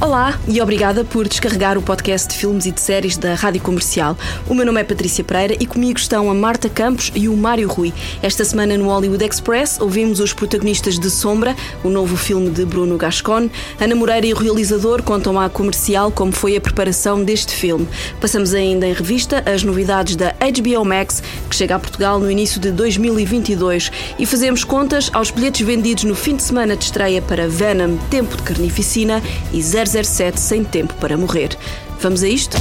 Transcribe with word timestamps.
Olá 0.00 0.38
e 0.46 0.60
obrigada 0.62 1.02
por 1.02 1.26
descarregar 1.26 1.76
o 1.76 1.82
podcast 1.82 2.28
de 2.28 2.36
filmes 2.36 2.66
e 2.66 2.70
de 2.70 2.80
séries 2.80 3.16
da 3.16 3.34
Rádio 3.34 3.60
Comercial. 3.60 4.16
O 4.48 4.54
meu 4.54 4.64
nome 4.64 4.80
é 4.80 4.84
Patrícia 4.84 5.24
Pereira 5.24 5.56
e 5.58 5.66
comigo 5.66 5.98
estão 5.98 6.30
a 6.30 6.34
Marta 6.34 6.68
Campos 6.68 7.10
e 7.16 7.28
o 7.28 7.36
Mário 7.36 7.68
Rui. 7.68 7.92
Esta 8.22 8.44
semana 8.44 8.78
no 8.78 8.86
Hollywood 8.86 9.24
Express 9.24 9.80
ouvimos 9.80 10.20
os 10.20 10.32
protagonistas 10.32 11.00
de 11.00 11.10
Sombra, 11.10 11.56
o 11.82 11.88
novo 11.88 12.16
filme 12.16 12.48
de 12.48 12.64
Bruno 12.64 12.96
Gascon. 12.96 13.50
Ana 13.80 13.96
Moreira 13.96 14.24
e 14.24 14.32
o 14.32 14.36
realizador 14.36 15.02
contam 15.02 15.38
à 15.38 15.50
Comercial 15.50 16.12
como 16.12 16.30
foi 16.30 16.56
a 16.56 16.60
preparação 16.60 17.24
deste 17.24 17.52
filme. 17.52 17.88
Passamos 18.20 18.54
ainda 18.54 18.86
em 18.86 18.92
revista 18.92 19.42
as 19.52 19.64
novidades 19.64 20.14
da 20.14 20.32
HBO 20.32 20.84
Max, 20.84 21.20
que 21.50 21.56
chega 21.56 21.74
a 21.74 21.78
Portugal 21.78 22.20
no 22.20 22.30
início 22.30 22.60
de 22.60 22.70
2022 22.70 23.90
e 24.16 24.24
fazemos 24.24 24.62
contas 24.62 25.10
aos 25.12 25.32
bilhetes 25.32 25.66
vendidos 25.66 26.04
no 26.04 26.14
fim 26.14 26.36
de 26.36 26.44
semana 26.44 26.76
de 26.76 26.84
estreia 26.84 27.20
para 27.20 27.48
Venom, 27.48 27.96
Tempo 28.08 28.36
de 28.36 28.44
Carnificina 28.44 29.20
e 29.52 29.60
007 29.88 30.38
Sem 30.38 30.64
Tempo 30.64 30.94
para 30.94 31.16
Morrer. 31.16 31.56
Vamos 32.00 32.22
a 32.22 32.28
isto? 32.28 32.56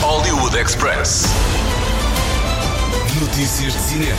Hollywood 0.00 0.56
Express. 0.56 1.24
Notícias 3.20 3.72
de 3.72 3.80
cinema. 3.80 4.16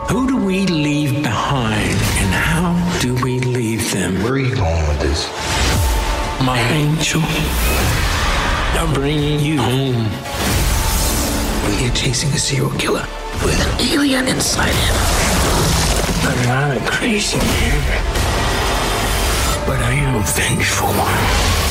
Who 0.10 0.28
do 0.28 0.38
we 0.38 0.68
leave 0.68 1.24
behind 1.24 1.98
and 2.22 2.34
how 2.34 2.76
do 3.02 3.16
we 3.24 3.40
leave 3.40 3.92
them? 3.92 4.24
Where 4.24 4.34
are 4.34 4.38
you 4.38 4.56
going? 4.56 4.85
My 6.44 6.60
angel. 6.72 7.22
I'm 8.74 8.94
bringing 8.94 9.40
you 9.40 9.60
home. 9.60 10.06
We're 11.66 11.94
chasing 11.94 12.30
a 12.32 12.38
serial 12.38 12.70
killer 12.72 13.06
with 13.44 13.60
an 13.60 13.92
alien 13.92 14.28
inside 14.28 14.74
him. 14.74 14.96
I'm 16.28 16.46
not 16.46 16.78
a 16.78 16.92
crazy 16.92 17.38
man, 17.38 17.82
but 19.66 19.80
I 19.80 19.94
am 19.94 20.16
a 20.16 20.26
vengeful 20.26 20.90
one. 20.90 21.24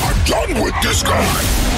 I'm 0.09 0.25
done 0.25 0.63
with 0.63 0.75
this 0.83 1.03
guy. 1.03 1.74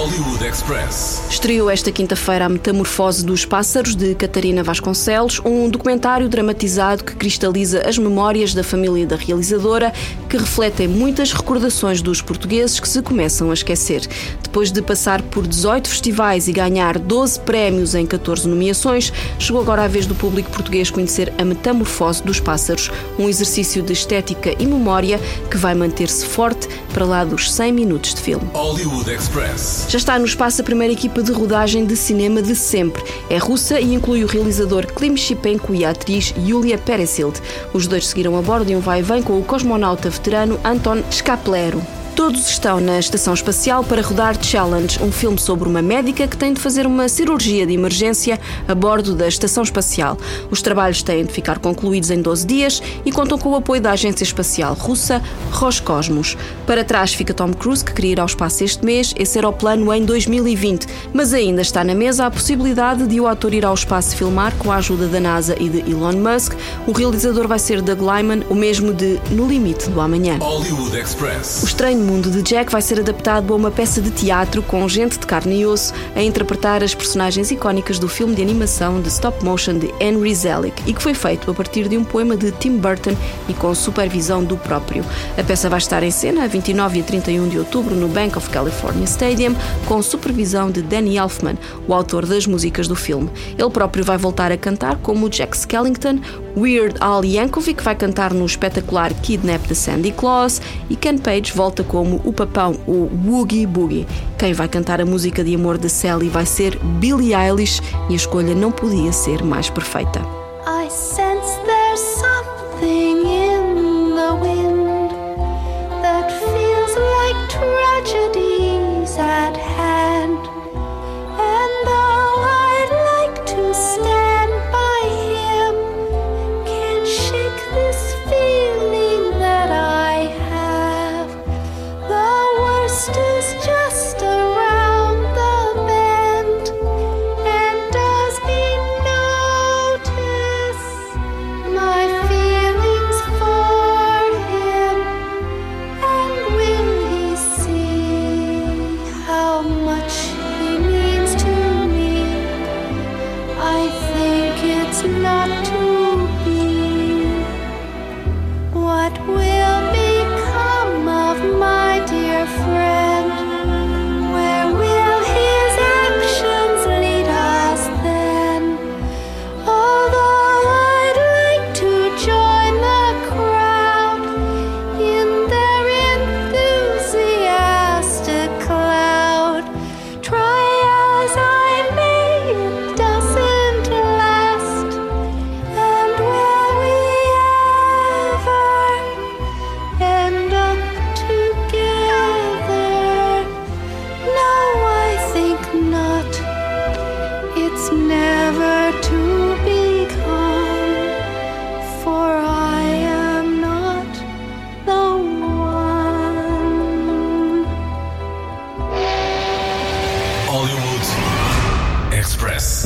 Hollywood 0.00 0.42
Express. 0.42 1.20
Estreou 1.28 1.68
esta 1.68 1.92
quinta-feira 1.92 2.46
A 2.46 2.48
Metamorfose 2.48 3.22
dos 3.22 3.44
Pássaros, 3.44 3.94
de 3.94 4.14
Catarina 4.14 4.62
Vasconcelos, 4.62 5.42
um 5.44 5.68
documentário 5.68 6.26
dramatizado 6.26 7.04
que 7.04 7.14
cristaliza 7.14 7.86
as 7.86 7.98
memórias 7.98 8.54
da 8.54 8.64
família 8.64 9.06
da 9.06 9.16
realizadora, 9.16 9.92
que 10.26 10.38
refletem 10.38 10.88
muitas 10.88 11.34
recordações 11.34 12.00
dos 12.00 12.22
portugueses 12.22 12.80
que 12.80 12.88
se 12.88 13.02
começam 13.02 13.50
a 13.50 13.52
esquecer. 13.52 14.08
Depois 14.42 14.72
de 14.72 14.80
passar 14.80 15.20
por 15.20 15.46
18 15.46 15.90
festivais 15.90 16.48
e 16.48 16.52
ganhar 16.52 16.98
12 16.98 17.38
prémios 17.40 17.94
em 17.94 18.06
14 18.06 18.48
nomeações, 18.48 19.12
chegou 19.38 19.60
agora 19.60 19.84
a 19.84 19.88
vez 19.88 20.06
do 20.06 20.14
público 20.14 20.50
português 20.50 20.90
conhecer 20.90 21.30
A 21.36 21.44
Metamorfose 21.44 22.22
dos 22.22 22.40
Pássaros, 22.40 22.90
um 23.18 23.28
exercício 23.28 23.82
de 23.82 23.92
estética 23.92 24.54
e 24.58 24.64
memória 24.64 25.20
que 25.50 25.58
vai 25.58 25.74
manter-se 25.74 26.24
forte 26.24 26.66
para 26.94 27.04
lá 27.04 27.22
dos 27.22 27.52
100 27.52 27.72
minutos 27.72 28.14
de 28.14 28.22
filme. 28.22 28.48
Hollywood 28.54 29.10
Express. 29.10 29.89
Já 29.90 29.98
está 29.98 30.16
no 30.20 30.24
espaço 30.24 30.60
a 30.60 30.64
primeira 30.64 30.92
equipa 30.92 31.20
de 31.20 31.32
rodagem 31.32 31.84
de 31.84 31.96
cinema 31.96 32.40
de 32.40 32.54
sempre. 32.54 33.02
É 33.28 33.38
russa 33.38 33.80
e 33.80 33.92
inclui 33.92 34.22
o 34.22 34.26
realizador 34.28 34.86
Klim 34.86 35.16
Shipenko 35.16 35.74
e 35.74 35.84
a 35.84 35.90
atriz 35.90 36.32
Yulia 36.38 36.78
Peresild. 36.78 37.42
Os 37.74 37.88
dois 37.88 38.06
seguiram 38.06 38.38
a 38.38 38.40
bordo 38.40 38.66
de 38.66 38.76
um 38.76 38.78
vai-vem 38.78 39.20
com 39.20 39.36
o 39.36 39.42
cosmonauta 39.42 40.08
veterano 40.08 40.60
Anton 40.62 41.02
Skaplero. 41.10 41.99
Todos 42.14 42.48
estão 42.50 42.80
na 42.80 42.98
estação 42.98 43.32
espacial 43.32 43.82
para 43.82 44.02
rodar 44.02 44.42
Challenge, 44.42 45.02
um 45.02 45.10
filme 45.10 45.38
sobre 45.38 45.68
uma 45.68 45.80
médica 45.80 46.26
que 46.26 46.36
tem 46.36 46.52
de 46.52 46.60
fazer 46.60 46.86
uma 46.86 47.08
cirurgia 47.08 47.66
de 47.66 47.72
emergência 47.72 48.38
a 48.68 48.74
bordo 48.74 49.14
da 49.14 49.26
estação 49.26 49.62
espacial. 49.62 50.18
Os 50.50 50.60
trabalhos 50.60 51.02
têm 51.02 51.24
de 51.24 51.32
ficar 51.32 51.58
concluídos 51.58 52.10
em 52.10 52.20
12 52.20 52.46
dias 52.46 52.82
e 53.04 53.12
contam 53.12 53.38
com 53.38 53.50
o 53.50 53.56
apoio 53.56 53.80
da 53.80 53.92
agência 53.92 54.24
espacial 54.24 54.74
russa 54.74 55.22
Roscosmos. 55.50 56.36
Para 56.66 56.84
trás 56.84 57.14
fica 57.14 57.32
Tom 57.32 57.52
Cruise, 57.52 57.84
que 57.84 57.92
queria 57.92 58.12
ir 58.12 58.20
ao 58.20 58.26
espaço 58.26 58.64
este 58.64 58.84
mês. 58.84 59.14
Esse 59.16 59.38
era 59.38 59.48
o 59.48 59.52
plano 59.52 59.92
em 59.92 60.04
2020, 60.04 60.86
mas 61.14 61.32
ainda 61.32 61.62
está 61.62 61.82
na 61.82 61.94
mesa 61.94 62.26
a 62.26 62.30
possibilidade 62.30 63.06
de 63.06 63.20
o 63.20 63.26
ator 63.26 63.54
ir 63.54 63.64
ao 63.64 63.74
espaço 63.74 64.16
filmar 64.16 64.54
com 64.56 64.70
a 64.70 64.76
ajuda 64.76 65.06
da 65.06 65.20
NASA 65.20 65.56
e 65.58 65.68
de 65.68 65.90
Elon 65.90 66.12
Musk. 66.12 66.52
O 66.86 66.92
realizador 66.92 67.48
vai 67.48 67.58
ser 67.58 67.80
Doug 67.80 68.00
Lyman, 68.00 68.42
o 68.50 68.54
mesmo 68.54 68.92
de 68.92 69.18
No 69.30 69.48
Limite 69.48 69.88
do 69.88 70.00
Amanhã. 70.00 70.38
Hollywood 70.38 70.98
Express. 70.98 71.62
Mundo 72.00 72.30
de 72.30 72.42
Jack 72.42 72.72
vai 72.72 72.82
ser 72.82 73.00
adaptado 73.00 73.52
a 73.52 73.56
uma 73.56 73.70
peça 73.70 74.00
de 74.00 74.10
teatro 74.10 74.62
com 74.62 74.88
gente 74.88 75.18
de 75.18 75.26
carne 75.26 75.60
e 75.60 75.66
osso 75.66 75.92
a 76.16 76.22
interpretar 76.22 76.82
as 76.82 76.94
personagens 76.94 77.50
icónicas 77.50 77.98
do 77.98 78.08
filme 78.08 78.34
de 78.34 78.42
animação 78.42 79.00
de 79.00 79.08
stop 79.08 79.44
motion 79.44 79.78
de 79.78 79.92
Henry 80.00 80.34
Selick 80.34 80.82
e 80.86 80.92
que 80.92 81.02
foi 81.02 81.14
feito 81.14 81.50
a 81.50 81.54
partir 81.54 81.88
de 81.88 81.96
um 81.96 82.04
poema 82.04 82.36
de 82.36 82.52
Tim 82.52 82.78
Burton 82.78 83.14
e 83.48 83.54
com 83.54 83.74
supervisão 83.74 84.42
do 84.42 84.56
próprio. 84.56 85.04
A 85.38 85.42
peça 85.42 85.68
vai 85.68 85.78
estar 85.78 86.02
em 86.02 86.10
cena 86.10 86.44
a 86.44 86.46
29 86.46 86.98
e 86.98 87.02
31 87.02 87.48
de 87.48 87.58
outubro 87.58 87.94
no 87.94 88.08
Bank 88.08 88.36
of 88.36 88.48
California 88.50 89.04
Stadium 89.04 89.54
com 89.86 90.02
supervisão 90.02 90.70
de 90.70 90.82
Danny 90.82 91.16
Elfman, 91.16 91.58
o 91.86 91.94
autor 91.94 92.26
das 92.26 92.46
músicas 92.46 92.88
do 92.88 92.96
filme. 92.96 93.30
Ele 93.58 93.70
próprio 93.70 94.04
vai 94.04 94.18
voltar 94.18 94.52
a 94.52 94.56
cantar 94.56 94.96
como 94.96 95.28
Jack 95.28 95.56
Skellington, 95.56 96.20
Weird 96.56 96.96
Al 97.00 97.24
Yankovic 97.24 97.82
vai 97.82 97.94
cantar 97.94 98.34
no 98.34 98.44
espetacular 98.44 99.12
Kidnap 99.22 99.66
the 99.66 99.74
Sandy 99.74 100.12
Claus 100.12 100.60
e 100.88 100.96
Ken 100.96 101.18
Page 101.18 101.52
volta 101.52 101.82
como 101.84 102.20
o 102.24 102.32
papão, 102.32 102.76
o 102.86 103.08
Woogie 103.26 103.66
Boogie. 103.66 104.06
Quem 104.38 104.52
vai 104.52 104.68
cantar 104.68 105.00
a 105.00 105.06
música 105.06 105.44
de 105.44 105.54
amor 105.54 105.78
de 105.78 105.88
Sally 105.88 106.28
vai 106.28 106.46
ser 106.46 106.78
Billie 106.98 107.34
Eilish 107.34 107.80
e 108.08 108.12
a 108.12 108.16
escolha 108.16 108.54
não 108.54 108.70
podia 108.72 109.12
ser 109.12 109.42
mais 109.44 109.70
perfeita. 109.70 110.20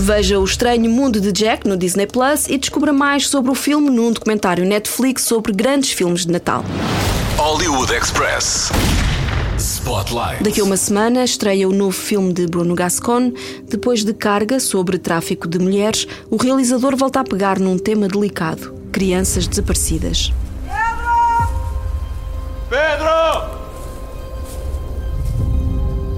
Veja 0.04 0.38
o 0.38 0.44
Estranho 0.44 0.90
Mundo 0.90 1.18
de 1.18 1.32
Jack 1.32 1.66
no 1.66 1.78
Disney 1.78 2.06
Plus 2.06 2.46
e 2.46 2.58
descubra 2.58 2.92
mais 2.92 3.26
sobre 3.26 3.50
o 3.50 3.54
filme 3.54 3.88
num 3.88 4.12
documentário 4.12 4.62
Netflix 4.62 5.22
sobre 5.22 5.50
grandes 5.50 5.92
filmes 5.92 6.26
de 6.26 6.32
Natal. 6.32 6.62
Hollywood 7.38 7.90
Express. 7.90 8.70
Spotlight. 9.58 10.42
Daqui 10.42 10.60
a 10.60 10.64
uma 10.64 10.76
semana 10.76 11.24
estreia 11.24 11.66
o 11.66 11.72
novo 11.72 11.96
filme 11.96 12.34
de 12.34 12.46
Bruno 12.46 12.74
Gascon. 12.74 13.32
Depois 13.66 14.04
de 14.04 14.12
carga 14.12 14.60
sobre 14.60 14.98
tráfico 14.98 15.48
de 15.48 15.58
mulheres, 15.58 16.06
o 16.30 16.36
realizador 16.36 16.94
volta 16.98 17.20
a 17.20 17.24
pegar 17.24 17.58
num 17.58 17.78
tema 17.78 18.06
delicado: 18.06 18.74
crianças 18.92 19.46
desaparecidas. 19.46 20.34
Pedro! 22.68 23.08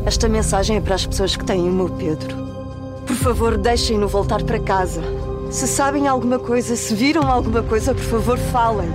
Esta 0.05 0.29
mensagem 0.29 0.77
é 0.77 0.81
para 0.81 0.97
as 0.97 1.07
pessoas 1.07 1.37
que 1.37 1.45
têm 1.45 1.61
o 1.61 1.73
meu 1.73 1.89
Pedro. 1.89 2.46
Por 3.07 3.17
favor, 3.17 3.57
deixem-no 3.57 4.09
voltar 4.09 4.43
para 4.43 4.59
casa. 4.59 5.01
Se 5.51 5.67
sabem 5.69 6.09
alguma 6.09 6.41
coisa, 6.41 6.75
se 6.75 6.93
viram 6.95 7.31
alguma 7.31 7.63
coisa, 7.63 7.95
por 7.95 8.03
favor, 8.03 8.37
falem. 8.37 8.89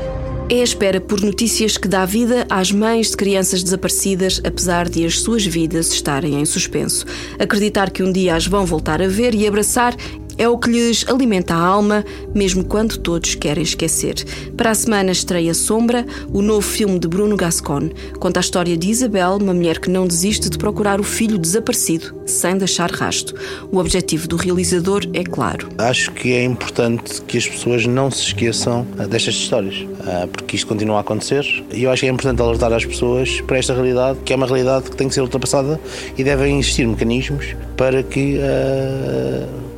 É 0.50 0.60
a 0.60 0.63
espera 0.63 1.00
por 1.00 1.22
notícias 1.22 1.78
que 1.78 1.88
dá 1.88 2.06
vida 2.06 2.46
às 2.50 2.74
mães 2.74 3.12
de 3.12 3.16
crianças 3.16 3.63
desaparecidas, 3.63 4.42
apesar 4.44 4.90
de 4.90 5.06
as 5.06 5.22
suas 5.22 5.46
vidas 5.46 5.94
estarem 5.94 6.42
em 6.42 6.46
suspenso. 6.46 7.06
Acreditar 7.40 7.90
que 7.90 8.04
um 8.04 8.12
dia 8.12 8.36
as 8.36 8.48
vão 8.48 8.66
voltar 8.66 9.02
a 9.02 9.08
ver 9.08 9.34
e 9.34 9.48
abraçar 9.48 9.96
é 10.38 10.48
o 10.48 10.57
que 10.57 10.69
lhes 10.69 11.06
alimenta 11.07 11.54
a 11.54 11.57
alma, 11.57 12.06
mesmo 12.33 12.63
quando 12.63 12.98
todos 12.98 13.36
querem 13.36 13.63
esquecer. 13.63 14.16
Para 14.56 14.72
a 14.72 14.75
semana 14.75 15.12
estreia 15.12 15.54
Sombra, 15.54 16.06
o 16.33 16.42
novo 16.42 16.62
filme 16.62 17.00
de 17.00 17.07
Bruno 17.07 17.36
Gascon. 17.36 17.89
Conta 18.19 18.39
a 18.39 18.42
história 18.42 18.78
de 18.78 18.89
Isabel, 18.89 19.38
uma 19.42 19.54
mulher 19.54 19.80
que 19.80 19.89
não 19.89 20.07
desiste 20.07 20.50
de 20.50 20.57
procurar 20.57 21.00
o 21.00 21.04
filho 21.04 21.38
desaparecido, 21.38 22.16
sem 22.25 22.57
deixar 22.57 22.92
rasto. 22.92 23.36
O 23.72 23.78
objetivo 23.78 24.28
do 24.28 24.36
realizador 24.36 25.04
é 25.13 25.24
claro. 25.24 25.69
Acho 25.78 26.12
que 26.12 26.33
é 26.33 26.44
importante 26.44 27.22
que 27.24 27.38
as 27.38 27.48
pessoas 27.48 27.86
não 27.86 28.10
se 28.12 28.28
esqueçam 28.28 28.86
ah, 28.98 29.06
destas 29.06 29.36
histórias, 29.36 29.86
ah, 30.06 30.28
porque 30.31 30.56
isto 30.56 30.68
continua 30.68 30.98
a 30.98 31.01
acontecer 31.01 31.45
e 31.72 31.83
eu 31.83 31.92
acho 31.92 32.01
que 32.01 32.07
é 32.07 32.10
importante 32.10 32.42
alertar 32.42 32.74
as 32.74 32.86
pessoas 32.86 33.42
para 33.42 33.57
esta 33.57 33.74
realidade, 33.74 34.19
que 34.25 34.33
é 34.33 34.36
uma 34.36 34.45
realidade 34.45 34.89
que 34.89 34.95
tem 34.95 35.07
que 35.07 35.13
ser 35.13 35.22
ultrapassada 35.22 35.80
e 36.18 36.24
devem 36.24 36.60
existir 36.60 36.88
mecanismos 36.88 37.56
para 37.75 38.04
que 38.04 38.38
uh, 38.38 39.70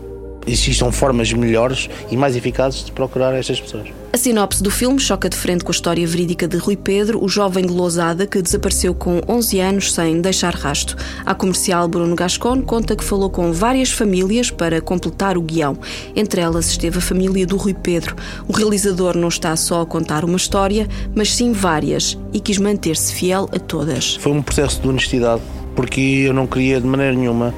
existam 0.48 0.92
formas 0.92 1.32
melhores 1.32 1.90
e 2.10 2.18
mais 2.18 2.36
eficazes 2.36 2.86
de 2.86 2.92
procurar 2.92 3.34
estas 3.34 3.60
pessoas. 3.60 3.90
A 4.12 4.18
sinopse 4.18 4.62
do 4.62 4.70
filme 4.70 5.00
choca 5.00 5.28
de 5.28 5.36
frente 5.36 5.64
com 5.64 5.72
a 5.72 5.74
história 5.74 6.06
verídica 6.06 6.48
de 6.48 6.58
Rui 6.58 6.76
Pedro, 6.76 7.24
o 7.24 7.28
jovem 7.28 7.66
de 7.66 7.74
Lousada 7.74 8.28
que 8.28 8.42
desapareceu 8.42 8.94
com 8.94 9.22
11 9.28 9.60
anos 9.60 9.92
sem 9.92 10.22
deixar 10.22 10.54
rasto. 10.54 10.96
A 11.26 11.34
comercial 11.34 11.88
Bruno 11.88 12.16
Gascon 12.16 12.62
conta 12.62 12.96
que 12.96 13.04
falou 13.04 13.30
com 13.30 13.52
várias 13.52 13.92
famílias 13.92 14.52
para 14.52 14.80
completar 14.80 15.36
o 15.36 15.42
guião. 15.42 15.78
Entre 16.16 16.42
elas 16.42 16.68
esteve 16.68 17.00
a 17.00 17.02
família 17.02 17.48
do 17.48 17.58
Rui 17.58 17.74
Pedro. 17.74 18.16
O 18.48 18.54
realizador 18.54 19.18
não 19.18 19.30
está 19.30 19.56
só 19.56 19.82
a 19.82 19.86
contar 19.86 20.24
uma 20.24 20.38
história, 20.38 20.88
mas 21.16 21.34
sim 21.34 21.52
várias 21.52 22.16
e 22.32 22.40
quis 22.40 22.60
manter-se 22.60 23.16
fiel 23.16 23.50
a 23.52 23.58
todas. 23.58 24.16
Foi 24.18 24.32
um 24.32 24.44
processo 24.44 24.80
de 24.80 24.88
honestidade, 24.88 25.42
porque 25.76 26.00
eu 26.28 26.34
não 26.34 26.46
queria 26.46 26.80
de 26.80 26.86
maneira 26.86 27.16
nenhuma 27.16 27.54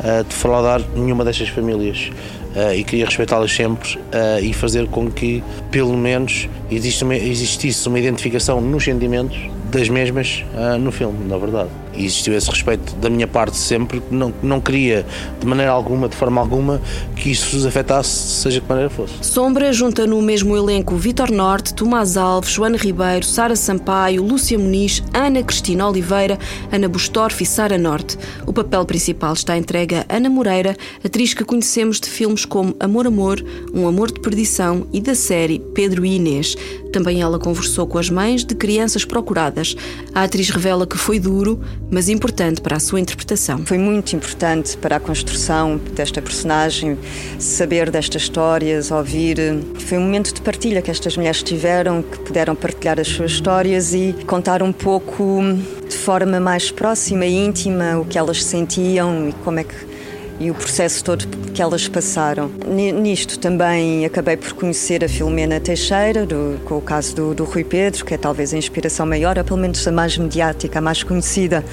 uh, 0.00 0.24
defraudar 0.24 0.82
nenhuma 0.94 1.24
destas 1.24 1.48
famílias. 1.48 2.10
Uh, 2.54 2.72
e 2.74 2.84
queria 2.84 3.04
respeitá-las 3.04 3.52
sempre 3.54 3.96
uh, 3.96 4.42
e 4.42 4.52
fazer 4.54 4.86
com 4.88 5.10
que, 5.10 5.42
pelo 5.70 5.96
menos, 5.96 6.48
existisse 6.70 7.86
uma 7.86 7.98
identificação 7.98 8.60
nos 8.60 8.84
sentimentos 8.84 9.38
das 9.70 9.88
mesmas 9.88 10.44
no 10.80 10.90
filme, 10.90 11.28
na 11.28 11.36
verdade. 11.36 11.68
E 11.96 12.04
existiu 12.04 12.34
esse 12.34 12.50
respeito 12.50 12.94
da 12.96 13.08
minha 13.08 13.26
parte 13.26 13.56
sempre, 13.56 14.02
não, 14.10 14.32
não 14.42 14.60
queria 14.60 15.06
de 15.40 15.46
maneira 15.46 15.72
alguma, 15.72 16.08
de 16.08 16.16
forma 16.16 16.40
alguma, 16.40 16.80
que 17.16 17.30
isso 17.30 17.56
os 17.56 17.64
afetasse, 17.64 18.42
seja 18.42 18.60
que 18.60 18.68
maneira 18.68 18.90
fosse. 18.90 19.14
Sombra 19.22 19.72
junta 19.72 20.06
no 20.06 20.20
mesmo 20.20 20.56
elenco 20.56 20.94
Vitor 20.96 21.30
Norte, 21.30 21.74
Tomás 21.74 22.16
Alves, 22.16 22.50
Joana 22.50 22.76
Ribeiro, 22.76 23.24
Sara 23.24 23.56
Sampaio, 23.56 24.22
Lúcia 24.22 24.58
Muniz, 24.58 25.02
Ana 25.14 25.42
Cristina 25.42 25.88
Oliveira, 25.88 26.38
Ana 26.70 26.88
Bustorff 26.88 27.42
e 27.42 27.46
Sara 27.46 27.78
Norte. 27.78 28.18
O 28.46 28.52
papel 28.52 28.84
principal 28.84 29.32
está 29.32 29.56
entregue 29.56 29.96
a 29.96 30.06
Ana 30.08 30.28
Moreira, 30.28 30.76
atriz 31.04 31.34
que 31.34 31.44
conhecemos 31.44 32.00
de 32.00 32.08
filmes 32.08 32.44
como 32.44 32.76
Amor 32.78 33.06
Amor, 33.06 33.44
Um 33.72 33.86
Amor 33.88 34.12
de 34.12 34.20
Perdição 34.20 34.86
e 34.92 35.00
da 35.00 35.14
série 35.14 35.58
Pedro 35.74 36.04
e 36.04 36.16
Inês. 36.16 36.56
Também 36.92 37.20
ela 37.20 37.38
conversou 37.38 37.86
com 37.86 37.98
as 37.98 38.08
mães 38.08 38.44
de 38.44 38.54
crianças 38.54 39.04
procuradas. 39.04 39.76
A 40.14 40.22
atriz 40.22 40.48
revela 40.48 40.86
que 40.86 40.96
foi 40.96 41.18
duro, 41.18 41.60
mas 41.90 42.08
importante 42.08 42.60
para 42.60 42.76
a 42.76 42.80
sua 42.80 43.00
interpretação. 43.00 43.64
Foi 43.64 43.78
muito 43.78 44.14
importante 44.14 44.76
para 44.76 44.96
a 44.96 45.00
construção 45.00 45.78
desta 45.94 46.20
personagem, 46.20 46.98
saber 47.38 47.90
destas 47.90 48.22
histórias, 48.22 48.90
ouvir. 48.90 49.36
Foi 49.80 49.98
um 49.98 50.02
momento 50.02 50.34
de 50.34 50.40
partilha 50.40 50.82
que 50.82 50.90
estas 50.90 51.16
mulheres 51.16 51.42
tiveram, 51.42 52.02
que 52.02 52.18
puderam 52.18 52.54
partilhar 52.54 52.98
as 52.98 53.08
suas 53.08 53.32
histórias 53.32 53.94
e 53.94 54.14
contar 54.26 54.62
um 54.62 54.72
pouco 54.72 55.40
de 55.88 55.96
forma 55.96 56.40
mais 56.40 56.70
próxima 56.70 57.24
e 57.24 57.34
íntima 57.34 57.98
o 57.98 58.04
que 58.04 58.18
elas 58.18 58.42
sentiam 58.42 59.28
e 59.28 59.32
como 59.44 59.60
é 59.60 59.64
que 59.64 59.95
e 60.38 60.50
o 60.50 60.54
processo 60.54 61.02
todo 61.02 61.26
que 61.52 61.62
elas 61.62 61.88
passaram. 61.88 62.50
Nisto 62.66 63.38
também 63.38 64.04
acabei 64.04 64.36
por 64.36 64.52
conhecer 64.52 65.04
a 65.04 65.08
Filomena 65.08 65.58
Teixeira, 65.58 66.26
do, 66.26 66.60
com 66.64 66.76
o 66.76 66.80
caso 66.80 67.16
do, 67.16 67.34
do, 67.34 67.44
Rui 67.44 67.64
Pedro, 67.64 68.04
que 68.04 68.14
é 68.14 68.18
talvez 68.18 68.52
a 68.52 68.58
inspiração 68.58 69.06
maior, 69.06 69.38
ou 69.38 69.44
pelo 69.44 69.58
menos 69.58 69.86
a 69.86 69.92
mais 69.92 70.18
mediática, 70.18 70.78
a 70.78 70.82
mais 70.82 71.02
conhecida 71.02 71.64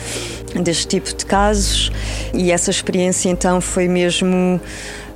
deste 0.62 0.88
tipo 0.88 1.14
de 1.14 1.26
casos. 1.26 1.92
E 2.34 2.52
essa 2.52 2.72
experiência 2.72 3.30
então 3.30 3.60
foi 3.60 3.88
mesmo 3.88 4.60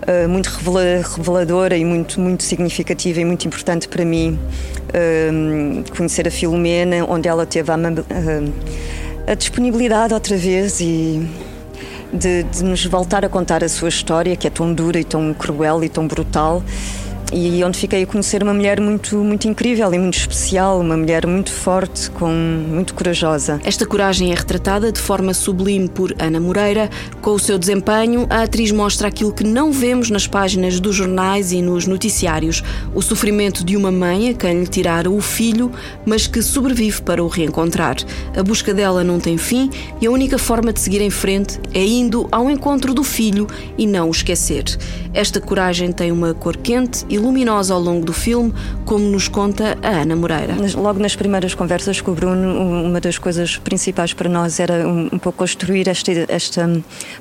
uh, 0.04 0.30
muito 0.30 0.48
reveladora 0.48 1.78
e 1.78 1.86
muito, 1.86 2.20
muito 2.20 2.44
significativa 2.44 3.22
e 3.22 3.26
muito 3.26 3.48
importante 3.48 3.88
para 3.88 4.04
mim. 4.04 4.38
Uh, 4.90 5.84
conhecer 5.96 6.28
a 6.28 6.32
Filomena, 6.32 7.06
onde 7.08 7.28
ela 7.28 7.46
teve 7.46 7.72
a, 7.72 7.76
uh, 7.78 8.54
a 9.28 9.34
disponibilidade 9.34 10.14
outra 10.14 10.36
vez 10.36 10.80
e 10.82 11.26
de, 12.12 12.44
de 12.44 12.64
nos 12.64 12.86
voltar 12.86 13.26
a 13.26 13.30
contar 13.30 13.64
a 13.64 13.70
sua 13.70 13.90
história, 13.90 14.36
que 14.36 14.48
é 14.48 14.50
tão 14.50 14.74
dura 14.74 15.00
e 15.00 15.04
tão 15.04 15.34
cruel 15.34 15.84
e 15.84 15.90
tão 15.90 16.08
brutal 16.08 16.64
e 17.34 17.64
onde 17.64 17.78
fiquei 17.78 18.04
a 18.04 18.08
conhecer 18.08 18.42
uma 18.42 18.54
mulher 18.54 18.80
muito, 18.80 19.18
muito 19.18 19.48
incrível 19.48 19.94
e 19.94 20.00
muito 20.00 20.18
especial, 20.18 20.80
uma 20.80 20.96
mulher 20.96 21.28
muito 21.28 21.52
forte, 21.52 22.10
com, 22.12 22.30
muito 22.30 22.94
corajosa. 22.94 23.60
Esta 23.64 23.86
coragem 23.86 24.32
é 24.32 24.36
retratada 24.36 24.92
de 24.92 25.00
forma 25.00 25.34
sublime 25.34 25.90
por 25.90 26.16
Ana 26.20 26.40
Moreira. 26.40 26.90
Com 27.22 27.32
o 27.32 27.40
seu 27.40 27.58
desempenho, 27.58 28.26
a 28.30 28.44
atriz 28.44 28.72
mostra 28.72 29.10
aquilo 29.10 29.34
que 29.34 29.44
não 29.44 29.72
vemos 29.72 30.10
nas 30.10 30.26
páginas 30.26 30.80
dos 30.80 30.96
jornais 30.96 31.52
e 31.52 31.62
nos 31.62 31.86
noticiários: 31.86 32.64
o 32.96 33.02
sofrimento 33.02 33.64
de 33.64 33.76
uma 33.76 33.92
mãe 33.92 34.30
a 34.30 34.34
quem 34.34 34.62
lhe 34.62 34.68
tiraram 34.68 35.16
o 35.16 35.22
filho, 35.22 35.72
mas 36.06 36.28
que 36.28 36.42
sobrevive 36.42 37.02
para 37.02 37.24
o 37.24 37.28
reencontrar. 37.28 37.98
A 38.36 38.44
busca 38.44 38.74
dela 38.74 39.04
não 39.04 39.20
tem 39.20 39.38
fim 39.38 39.70
e 40.00 40.08
a 40.08 40.12
única 40.12 40.38
forma 40.38 40.72
de 40.72 40.80
seguir 40.80 41.02
em 41.02 41.10
frente 41.10 41.60
é 41.74 41.84
indo 41.84 42.28
ao 42.32 42.50
encontro 42.50 42.94
do 42.94 43.04
filho 43.04 43.48
e 43.78 43.86
não 43.86 44.08
o 44.08 44.12
esquecer. 44.12 44.64
Esta 45.14 45.42
coragem 45.42 45.92
tem 45.92 46.12
uma 46.12 46.34
cor 46.34 46.56
quente 46.56 47.06
e 47.10 47.17
luminosa 47.18 47.74
ao 47.74 47.80
longo 47.80 48.06
do 48.06 48.14
filme, 48.14 48.54
como 48.86 49.06
nos 49.06 49.28
conta 49.28 49.78
a 49.82 50.02
Ana 50.02 50.16
Moreira. 50.16 50.56
Logo 50.76 51.00
nas 51.00 51.16
primeiras 51.16 51.54
conversas 51.54 52.02
com 52.02 52.12
o 52.12 52.16
Bruno, 52.16 52.84
uma 52.84 53.00
das 53.00 53.18
coisas 53.18 53.58
principais 53.58 54.14
para 54.14 54.30
nós 54.30 54.60
era 54.60 54.88
um, 54.88 55.10
um 55.12 55.20
pouco 55.20 55.40
construir 55.40 55.88
esta, 55.88 56.12
esta 56.28 56.70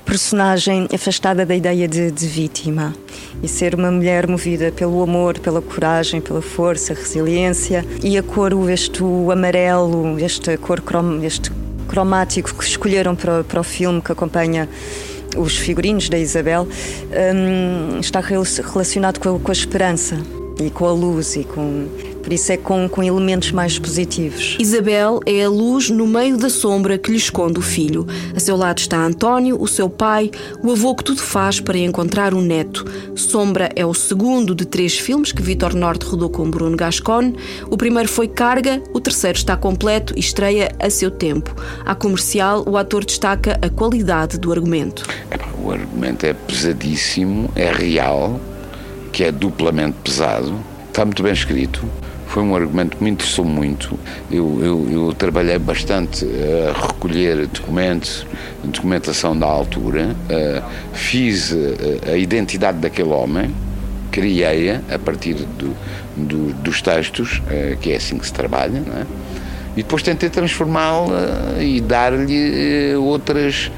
personagem 0.05 0.89
afastada 0.93 1.45
da 1.45 1.55
ideia 1.55 1.87
de, 1.87 2.11
de 2.11 2.27
vítima 2.27 2.95
e 3.43 3.49
ser 3.49 3.75
uma 3.75 3.91
mulher 3.91 4.27
movida 4.27 4.73
pelo 4.73 5.03
amor, 5.03 5.39
pela 5.39 5.61
coragem, 5.61 6.21
pela 6.21 6.43
força, 6.43 6.95
resiliência 6.95 7.85
e 8.03 8.17
a 8.17 8.23
cor, 8.23 8.53
este 8.71 9.03
amarelo, 9.31 10.19
este 10.19 10.57
cor 10.57 10.81
crom, 10.81 11.23
este 11.23 11.51
cromático 11.87 12.55
que 12.55 12.65
escolheram 12.65 13.15
para, 13.15 13.45
para 13.45 13.61
o 13.61 13.65
filme 13.65 14.01
que 14.01 14.13
acompanha 14.13 14.69
os 15.37 15.57
figurinos 15.57 16.09
da 16.09 16.19
Isabel, 16.19 16.67
um, 17.35 18.01
está 18.01 18.21
relacionado 18.21 19.19
com 19.19 19.37
a, 19.37 19.39
com 19.39 19.51
a 19.51 19.53
esperança 19.53 20.17
e 20.59 20.71
com 20.71 20.87
a 20.87 20.93
luz 20.93 21.37
e 21.37 21.45
com 21.45 21.87
por 22.27 22.33
isso 22.33 22.51
é 22.51 22.57
com, 22.57 22.89
com 22.89 23.05
elementos 23.05 23.53
mais 23.53 23.79
positivos. 23.79 24.57
Isabel 24.59 25.21
é 25.25 25.45
a 25.45 25.49
luz 25.49 25.91
no 25.91 26.09
meio 26.09 26.37
da 26.37 26.51
sombra 26.51 26.99
que 26.99 27.13
lhe 27.13 27.17
esconde 27.17 27.61
o 27.61 27.63
filho. 27.63 28.05
A 28.35 28.41
seu 28.41 28.57
lado 28.57 28.79
está 28.79 28.97
António, 28.99 29.63
o 29.63 29.69
seu 29.69 29.89
pai, 29.89 30.33
o 30.61 30.73
avô 30.73 30.93
que 30.97 31.05
tudo 31.05 31.23
faz 31.23 31.61
para 31.61 31.79
encontrar 31.79 32.35
o 32.35 32.41
neto. 32.41 32.85
Sombra 33.15 33.71
é 33.77 33.87
o 33.87 33.95
segundo 33.95 34.57
de 34.57 34.67
três 34.67 34.99
filmes 34.99 35.31
que 35.31 35.41
Vitor 35.41 35.73
Norte 35.73 36.05
rodou 36.05 36.29
com 36.29 36.51
Bruno 36.51 36.77
Gascon. 36.77 37.33
O 37.71 37.77
primeiro 37.77 38.09
foi 38.09 38.27
Carga, 38.27 38.83
o 38.93 39.01
terceiro 39.01 39.39
está 39.39 39.57
completo 39.57 40.13
e 40.17 40.19
estreia 40.19 40.73
a 40.81 40.91
seu 40.91 41.13
tempo. 41.13 41.55
À 41.85 41.95
comercial, 41.95 42.65
o 42.67 42.77
ator 42.77 43.05
destaca 43.05 43.57
a 43.63 43.71
qualidade 43.71 44.37
do 44.37 44.51
argumento. 44.51 45.07
O 45.63 45.71
argumento 45.71 46.27
é 46.27 46.33
pesadíssimo, 46.33 47.49
é 47.55 47.71
real, 47.71 48.41
que 49.13 49.23
é 49.23 49.31
duplamente 49.31 49.97
pesado, 50.03 50.59
está 50.89 51.05
muito 51.05 51.23
bem 51.23 51.33
escrito 51.33 51.87
foi 52.27 52.43
um 52.43 52.55
argumento 52.55 52.97
que 52.97 53.05
me 53.05 53.11
interessou 53.11 53.45
muito. 53.45 53.99
Eu, 54.31 54.61
eu, 54.63 54.89
eu 54.91 55.15
trabalhei 55.15 55.59
bastante 55.59 56.27
a 56.27 56.87
recolher 56.87 57.47
documentos, 57.47 58.27
documentação 58.65 59.39
da 59.39 59.47
altura, 59.47 60.15
fiz 60.93 61.55
a, 62.07 62.13
a 62.13 62.17
identidade 62.17 62.79
daquele 62.79 63.11
homem, 63.11 63.55
criei-a 64.11 64.81
a 64.93 64.99
partir 64.99 65.35
do, 65.35 65.77
do, 66.17 66.53
dos 66.55 66.81
textos, 66.83 67.43
uh, 67.47 67.77
que 67.79 67.93
é 67.93 67.97
assim 67.97 68.19
que 68.19 68.27
se 68.27 68.33
trabalha, 68.33 68.81
não 68.81 68.97
é? 68.99 69.07
e 69.77 69.83
depois 69.83 70.03
tentei 70.03 70.31
transformá-la 70.31 71.61
e 71.61 71.83
dar-lhe 71.83 72.95
outras 72.97 73.71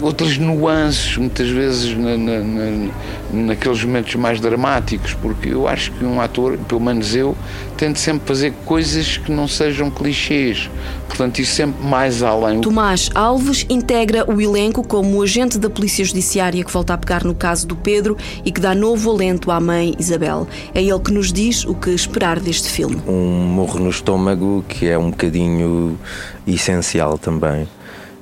outras 0.00 0.38
nuances, 0.38 1.16
muitas 1.16 1.48
vezes 1.48 1.96
na, 1.96 2.16
na, 2.16 2.38
na, 2.40 2.90
naqueles 3.32 3.82
momentos 3.84 4.14
mais 4.14 4.40
dramáticos, 4.40 5.14
porque 5.14 5.50
eu 5.50 5.66
acho 5.66 5.92
que 5.92 6.04
um 6.04 6.20
ator, 6.20 6.56
pelo 6.68 6.80
menos 6.80 7.14
eu, 7.14 7.36
tento 7.76 7.98
sempre 7.98 8.26
fazer 8.26 8.52
coisas 8.64 9.16
que 9.16 9.30
não 9.30 9.46
sejam 9.48 9.90
clichês. 9.90 10.70
Portanto, 11.06 11.38
isso 11.40 11.54
sempre 11.54 11.84
mais 11.84 12.22
além. 12.22 12.60
Tomás 12.60 13.10
Alves 13.14 13.66
integra 13.68 14.30
o 14.30 14.40
elenco 14.40 14.86
como 14.86 15.18
o 15.18 15.22
agente 15.22 15.58
da 15.58 15.70
Polícia 15.70 16.04
Judiciária 16.04 16.64
que 16.64 16.72
volta 16.72 16.94
a 16.94 16.98
pegar 16.98 17.24
no 17.24 17.34
caso 17.34 17.66
do 17.66 17.76
Pedro 17.76 18.16
e 18.44 18.52
que 18.52 18.60
dá 18.60 18.74
novo 18.74 19.10
alento 19.10 19.50
à 19.50 19.58
mãe 19.60 19.94
Isabel. 19.98 20.46
É 20.74 20.82
ele 20.82 20.98
que 21.00 21.12
nos 21.12 21.32
diz 21.32 21.64
o 21.64 21.74
que 21.74 21.90
esperar 21.90 22.40
deste 22.40 22.68
filme. 22.68 23.00
Um 23.06 23.46
morro 23.46 23.80
no 23.80 23.90
estômago 23.90 24.64
que 24.68 24.88
é 24.88 24.98
um 24.98 25.10
bocadinho 25.10 25.98
essencial 26.46 27.18
também. 27.18 27.66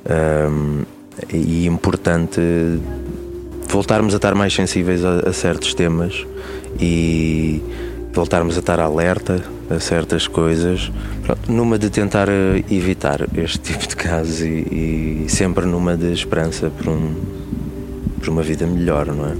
Um, 0.09 0.83
e 1.31 1.65
importante 1.65 2.39
voltarmos 3.69 4.13
a 4.13 4.17
estar 4.17 4.35
mais 4.35 4.53
sensíveis 4.53 5.03
a, 5.03 5.29
a, 5.29 5.33
certos 5.33 5.73
temas 5.73 6.25
e 6.79 7.61
voltarmos 8.13 8.55
a 8.55 8.59
estar 8.59 8.79
alerta 8.79 9.43
a 9.69 9.79
certas 9.79 10.27
coisas, 10.27 10.91
numa 11.47 11.77
de 11.77 11.89
tentar 11.89 12.29
eh, 12.29 12.63
evitar 12.71 13.27
este 13.35 13.59
tipo 13.73 13.87
de 13.87 13.95
casos 13.95 14.41
e, 14.41 15.25
e 15.25 15.25
sempre 15.27 15.65
numa 15.65 15.95
de 15.97 16.13
esperança 16.13 16.69
por, 16.69 16.87
um, 16.87 17.13
por 18.19 18.29
uma 18.29 18.41
vida 18.41 18.65
melhor, 18.65 19.07
não 19.07 19.25
é? 19.27 19.35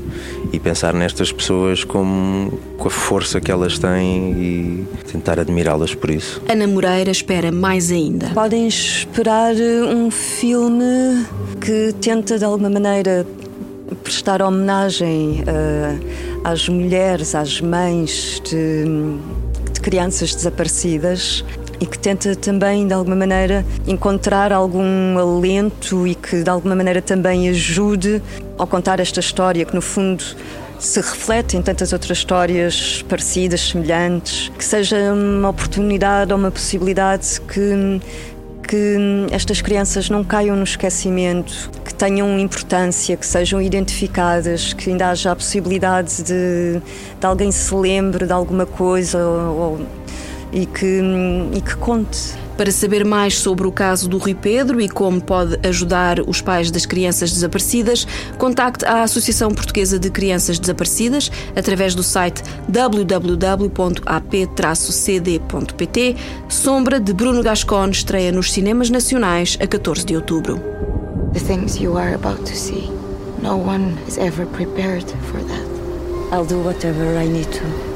E 0.54 0.60
pensar 0.60 0.94
nestas 0.94 1.32
pessoas 1.32 1.84
como, 1.84 2.52
com 2.78 2.88
a 2.88 2.92
força 2.92 3.42
que 3.42 3.52
elas 3.52 3.78
têm 3.78 4.32
e 4.32 4.88
tentar 5.12 5.40
admirá-las 5.40 5.94
por 5.94 6.10
isso. 6.10 6.42
Ana 6.48 6.68
Moreira 6.68 7.12
espera 7.12 7.52
mais 7.52 7.92
ainda. 7.92 8.28
Podem 8.30 8.68
esperar 8.68 9.56
eh, 9.56 9.84
um 9.84 10.10
filme 10.12 11.26
que 11.60 11.94
tenta 12.00 12.38
de 12.38 12.46
alguma 12.46 12.70
maneira 12.70 13.26
prestar 14.04 14.42
homenagem 14.42 15.44
uh, 15.44 16.44
às 16.44 16.68
mulheres, 16.68 17.36
às 17.36 17.62
mães 17.62 18.42
de, 18.44 18.86
de 19.72 19.82
crianças 19.82 20.36
desaparecidas 20.36 21.44
e 21.80 21.86
que 21.86 21.98
tenta 21.98 22.36
também, 22.36 22.88
de 22.88 22.94
alguma 22.94 23.16
maneira, 23.16 23.66
encontrar 23.86 24.52
algum 24.52 25.18
alento 25.18 26.08
e 26.08 26.16
que, 26.16 26.42
de 26.42 26.50
alguma 26.50 26.76
maneira, 26.76 27.02
também 27.02 27.50
ajude 27.50 28.22
ao 28.58 28.68
contar 28.68 29.00
esta 29.00 29.20
história, 29.20 29.66
que, 29.66 29.76
no 29.76 29.82
fundo, 29.82 30.24
se 30.80 31.00
reflete 31.00 31.58
em 31.58 31.62
tantas 31.62 31.94
outras 31.94 32.18
histórias 32.18 33.04
parecidas, 33.08 33.62
semelhantes, 33.62 34.52
que 34.58 34.64
seja 34.64 35.14
uma 35.14 35.50
oportunidade 35.50 36.32
ou 36.32 36.40
uma 36.40 36.52
possibilidade 36.52 37.42
que 37.42 38.00
que 38.68 38.98
estas 39.32 39.62
crianças 39.62 40.10
não 40.10 40.24
caiam 40.26 40.56
no 40.56 40.64
esquecimento, 40.64 41.72
que 41.86 41.94
tenham 41.94 42.38
importância, 42.38 43.16
que 43.16 43.26
sejam 43.26 43.62
identificadas, 43.62 44.74
que 44.74 44.90
ainda 44.90 45.10
haja 45.10 45.32
a 45.32 45.36
possibilidade 45.36 46.22
de, 46.22 46.82
de 47.18 47.26
alguém 47.26 47.50
se 47.50 47.74
lembre 47.74 48.26
de 48.26 48.34
alguma 48.34 48.66
coisa 48.66 49.26
ou, 49.26 49.80
e, 50.52 50.66
que, 50.66 51.02
e 51.54 51.62
que 51.62 51.78
conte. 51.78 52.36
Para 52.58 52.72
saber 52.72 53.06
mais 53.06 53.38
sobre 53.38 53.68
o 53.68 53.72
caso 53.72 54.10
do 54.10 54.18
Rui 54.18 54.34
Pedro 54.34 54.82
e 54.82 54.90
como 54.90 55.22
pode 55.22 55.60
ajudar 55.66 56.20
os 56.22 56.42
pais 56.42 56.72
das 56.72 56.88
crianças 56.88 57.32
desaparecidas, 57.32 58.08
contacte 58.40 58.84
a 58.84 59.04
Associação 59.04 59.52
Portuguesa 59.52 60.00
de 60.00 60.10
Crianças 60.10 60.58
Desaparecidas 60.58 61.32
através 61.56 61.94
do 61.94 62.02
site 62.02 62.42
www.ap-cd.pt. 62.68 63.76
Sombra 66.50 67.00
de 67.00 67.14
Bruno 67.14 67.44
Gascon 67.44 67.90
estreia 67.90 68.32
nos 68.32 68.52
cinemas 68.52 68.90
nacionais 68.90 69.56
a 69.62 69.68
14 69.68 70.04
de 70.04 70.16
outubro. 70.16 70.60
The 71.34 71.40
things 71.40 71.80
you 71.80 71.96
are 71.96 72.16
about 72.16 72.44
to 72.44 72.56
see, 72.56 72.90
no 73.40 73.58
one 73.58 73.94
is 74.08 74.18
ever 74.18 74.48
prepared 74.48 75.06
for 75.32 75.40
that. 75.44 75.68
I'll 76.32 76.46
do 76.46 76.60
whatever 76.64 77.22
I 77.22 77.28
need 77.28 77.52
to. 77.52 77.87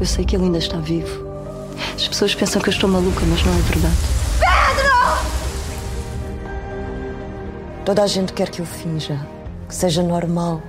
Eu 0.00 0.06
sei 0.06 0.24
que 0.24 0.34
ele 0.34 0.44
ainda 0.44 0.56
está 0.56 0.78
vivo. 0.78 1.28
As 1.94 2.08
pessoas 2.08 2.34
pensam 2.34 2.62
que 2.62 2.70
eu 2.70 2.72
estou 2.72 2.88
maluca, 2.88 3.20
mas 3.26 3.44
não 3.44 3.52
é 3.52 3.60
verdade. 3.60 3.96
Pedro! 4.38 4.90
Toda 7.84 8.02
a 8.02 8.06
gente 8.06 8.32
quer 8.32 8.48
que 8.48 8.60
eu 8.60 8.66
finja, 8.66 9.20
que 9.68 9.74
seja 9.74 10.02
normal. 10.02 10.62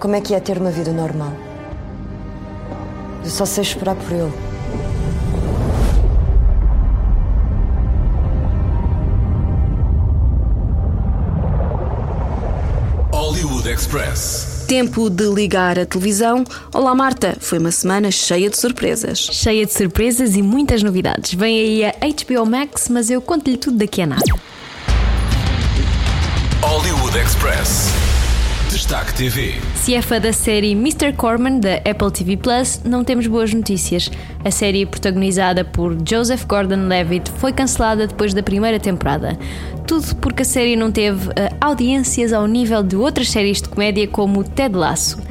Como 0.00 0.16
é 0.16 0.20
que 0.20 0.34
é 0.34 0.40
ter 0.40 0.58
uma 0.58 0.70
vida 0.70 0.92
normal? 0.92 1.32
Eu 3.22 3.30
só 3.30 3.46
sei 3.46 3.62
esperar 3.62 3.94
por 3.94 4.10
ele. 4.10 4.32
Hollywood 13.12 13.68
Express. 13.68 14.55
Tempo 14.66 15.08
de 15.08 15.24
ligar 15.32 15.78
a 15.78 15.86
televisão. 15.86 16.42
Olá, 16.74 16.92
Marta. 16.92 17.36
Foi 17.38 17.58
uma 17.58 17.70
semana 17.70 18.10
cheia 18.10 18.50
de 18.50 18.58
surpresas. 18.58 19.18
Cheia 19.18 19.64
de 19.64 19.72
surpresas 19.72 20.34
e 20.34 20.42
muitas 20.42 20.82
novidades. 20.82 21.34
Vem 21.34 21.56
aí 21.60 21.84
a 21.84 21.92
HBO 21.92 22.44
Max, 22.44 22.88
mas 22.88 23.08
eu 23.08 23.20
conto-lhe 23.22 23.56
tudo 23.56 23.78
daqui 23.78 24.02
a 24.02 24.06
nada. 24.06 24.24
Hollywood 26.62 27.16
Express. 27.16 28.05
Destaque 28.76 29.14
TV. 29.14 29.54
Se 29.74 29.94
é 29.94 30.02
fã 30.02 30.20
da 30.20 30.34
série 30.34 30.72
Mr. 30.72 31.14
Corman 31.14 31.58
da 31.58 31.76
Apple 31.76 32.10
TV 32.12 32.36
Plus, 32.36 32.82
não 32.84 33.02
temos 33.02 33.26
boas 33.26 33.54
notícias. 33.54 34.10
A 34.44 34.50
série 34.50 34.84
protagonizada 34.84 35.64
por 35.64 35.96
Joseph 36.06 36.44
Gordon-Levitt 36.44 37.30
foi 37.38 37.54
cancelada 37.54 38.06
depois 38.06 38.34
da 38.34 38.42
primeira 38.42 38.78
temporada. 38.78 39.38
Tudo 39.86 40.14
porque 40.16 40.42
a 40.42 40.44
série 40.44 40.76
não 40.76 40.92
teve 40.92 41.26
uh, 41.30 41.32
audiências 41.58 42.34
ao 42.34 42.46
nível 42.46 42.82
de 42.82 42.96
outras 42.96 43.30
séries 43.30 43.62
de 43.62 43.68
comédia 43.70 44.06
como 44.06 44.44
Ted 44.44 44.76
Lasso. 44.76 45.22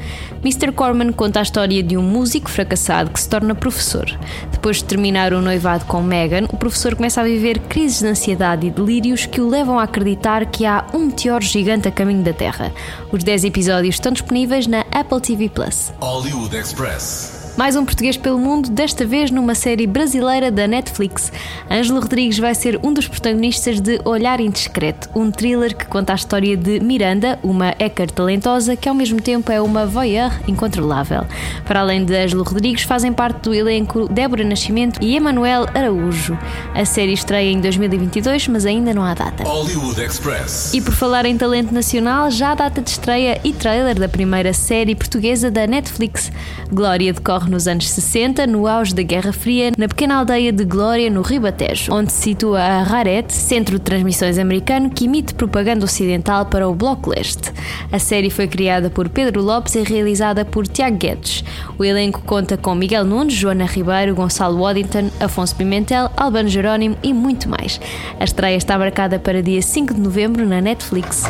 Mr. 0.45 0.71
Corman 0.71 1.11
conta 1.11 1.39
a 1.39 1.41
história 1.41 1.81
de 1.81 1.97
um 1.97 2.03
músico 2.03 2.51
fracassado 2.51 3.09
que 3.09 3.19
se 3.19 3.27
torna 3.27 3.55
professor. 3.55 4.05
Depois 4.51 4.77
de 4.77 4.83
terminar 4.83 5.33
o 5.33 5.41
noivado 5.41 5.85
com 5.85 6.03
Megan, 6.03 6.45
o 6.53 6.55
professor 6.55 6.93
começa 6.93 7.19
a 7.19 7.23
viver 7.23 7.57
crises 7.61 8.03
de 8.03 8.07
ansiedade 8.09 8.67
e 8.67 8.69
delírios 8.69 9.25
que 9.25 9.41
o 9.41 9.49
levam 9.49 9.79
a 9.79 9.83
acreditar 9.83 10.45
que 10.45 10.63
há 10.63 10.85
um 10.93 11.07
meteoro 11.07 11.43
gigante 11.43 11.87
a 11.87 11.91
caminho 11.91 12.21
da 12.21 12.31
Terra. 12.31 12.71
Os 13.11 13.23
10 13.23 13.45
episódios 13.45 13.95
estão 13.95 14.11
disponíveis 14.11 14.67
na 14.67 14.81
Apple 14.91 15.19
TV 15.19 15.49
Plus. 15.49 15.91
Hollywood 15.99 16.55
Express. 16.55 17.44
Mais 17.57 17.77
um 17.77 17.85
português 17.85 18.17
pelo 18.17 18.37
mundo, 18.37 18.69
desta 18.69 19.05
vez 19.05 19.31
numa 19.31 19.55
série 19.55 19.87
brasileira 19.87 20.51
da 20.51 20.67
Netflix. 20.67 21.31
Ângelo 21.71 22.01
Rodrigues 22.01 22.37
vai 22.37 22.53
ser 22.53 22.77
um 22.83 22.91
dos 22.91 23.07
protagonistas 23.07 23.79
de 23.79 24.01
Olhar 24.03 24.41
Indiscreto, 24.41 25.09
um 25.15 25.31
thriller 25.31 25.73
que 25.73 25.85
conta 25.85 26.11
a 26.11 26.15
história 26.15 26.57
de 26.57 26.81
Miranda, 26.81 27.39
uma 27.41 27.73
hacker 27.79 28.11
talentosa 28.11 28.75
que 28.75 28.89
ao 28.89 28.93
mesmo 28.93 29.21
tempo 29.21 29.53
é 29.53 29.61
uma 29.61 29.85
voyeur 29.85 30.33
incontrolável. 30.49 31.25
Para 31.63 31.79
além 31.79 32.03
de 32.03 32.13
Ângelo 32.13 32.43
Rodrigues, 32.43 32.83
fazem 32.83 33.13
parte 33.13 33.43
do 33.43 33.53
elenco 33.53 34.09
Débora 34.09 34.43
Nascimento 34.43 35.01
e 35.01 35.15
Emanuel 35.15 35.65
Araújo. 35.73 36.37
A 36.73 36.83
série 36.83 37.13
estreia 37.13 37.49
em 37.49 37.61
2022, 37.61 38.49
mas 38.49 38.65
ainda 38.65 38.93
não 38.93 39.01
há 39.01 39.13
data. 39.13 39.45
Hollywood 39.45 40.01
Express. 40.01 40.73
E 40.73 40.81
por 40.81 40.93
falar 40.93 41.25
em 41.25 41.37
talento 41.37 41.73
nacional, 41.73 42.29
já 42.29 42.51
há 42.51 42.55
data 42.55 42.81
de 42.81 42.89
estreia 42.89 43.39
e 43.45 43.53
trailer 43.53 43.97
da 43.97 44.09
primeira 44.09 44.51
série 44.51 44.93
portuguesa 44.93 45.49
da 45.49 45.65
Netflix. 45.65 46.29
Glória 46.69 47.13
decorre 47.13 47.44
nos 47.49 47.67
anos 47.67 47.89
60, 47.89 48.47
no 48.47 48.67
auge 48.67 48.93
da 48.93 49.03
Guerra 49.03 49.31
Fria, 49.31 49.71
na 49.77 49.87
pequena 49.87 50.15
aldeia 50.15 50.51
de 50.51 50.63
Glória, 50.63 51.09
no 51.09 51.21
Ribatejo, 51.21 51.93
onde 51.93 52.11
se 52.11 52.23
situa 52.23 52.59
a 52.59 52.83
Raret, 52.83 53.31
centro 53.31 53.77
de 53.77 53.83
transmissões 53.83 54.37
americano 54.37 54.89
que 54.89 55.05
emite 55.05 55.33
propaganda 55.33 55.85
ocidental 55.85 56.45
para 56.45 56.67
o 56.67 56.75
Bloco 56.75 57.11
Leste. 57.11 57.51
A 57.91 57.99
série 57.99 58.29
foi 58.29 58.47
criada 58.47 58.89
por 58.89 59.09
Pedro 59.09 59.41
Lopes 59.41 59.75
e 59.75 59.83
realizada 59.83 60.43
por 60.43 60.67
Tiago 60.67 60.97
Guedes. 60.97 61.43
O 61.77 61.83
elenco 61.83 62.21
conta 62.25 62.57
com 62.57 62.75
Miguel 62.75 63.05
Nunes, 63.05 63.33
Joana 63.33 63.65
Ribeiro, 63.65 64.15
Gonçalo 64.15 64.61
Waddington, 64.61 65.11
Afonso 65.19 65.55
Pimentel, 65.55 66.09
Albano 66.17 66.49
Jerónimo 66.49 66.97
e 67.03 67.13
muito 67.13 67.49
mais. 67.49 67.79
A 68.19 68.23
estreia 68.23 68.57
está 68.57 68.77
marcada 68.77 69.19
para 69.19 69.41
dia 69.41 69.61
5 69.61 69.93
de 69.93 70.01
novembro 70.01 70.45
na 70.45 70.61
Netflix. 70.61 71.23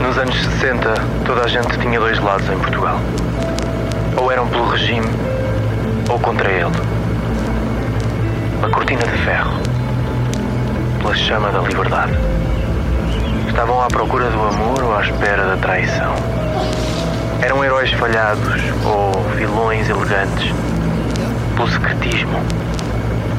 Nos 0.00 0.18
anos 0.18 0.34
60, 0.36 0.94
toda 1.24 1.42
a 1.42 1.48
gente 1.48 1.78
tinha 1.78 1.98
dois 1.98 2.18
lados 2.20 2.48
em 2.48 2.58
Portugal. 2.58 3.00
Ou 4.16 4.30
eram 4.30 4.46
pelo 4.48 4.68
regime, 4.68 5.06
ou 6.08 6.18
contra 6.18 6.50
ele. 6.50 6.70
A 8.62 8.68
cortina 8.68 9.02
de 9.02 9.18
ferro. 9.24 9.52
pela 10.98 11.14
chama 11.14 11.50
da 11.50 11.60
liberdade. 11.60 12.12
Estavam 13.48 13.80
à 13.82 13.86
procura 13.86 14.28
do 14.30 14.40
amor 14.40 14.82
ou 14.82 14.96
à 14.96 15.02
espera 15.02 15.46
da 15.46 15.56
traição. 15.56 16.14
Eram 17.42 17.64
heróis 17.64 17.90
falhados 17.92 18.62
ou 18.84 19.22
vilões 19.36 19.88
elegantes. 19.88 20.52
Pelo 21.54 21.68
secretismo. 21.68 22.38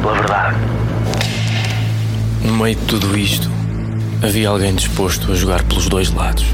Pela 0.01 0.13
verdade. 0.13 0.57
No 2.43 2.53
meio 2.53 2.75
de 2.75 2.85
tudo 2.85 3.17
isto, 3.17 3.49
havia 4.21 4.49
alguém 4.49 4.73
disposto 4.73 5.31
a 5.31 5.35
jogar 5.35 5.63
pelos 5.63 5.87
dois 5.87 6.11
lados. 6.11 6.45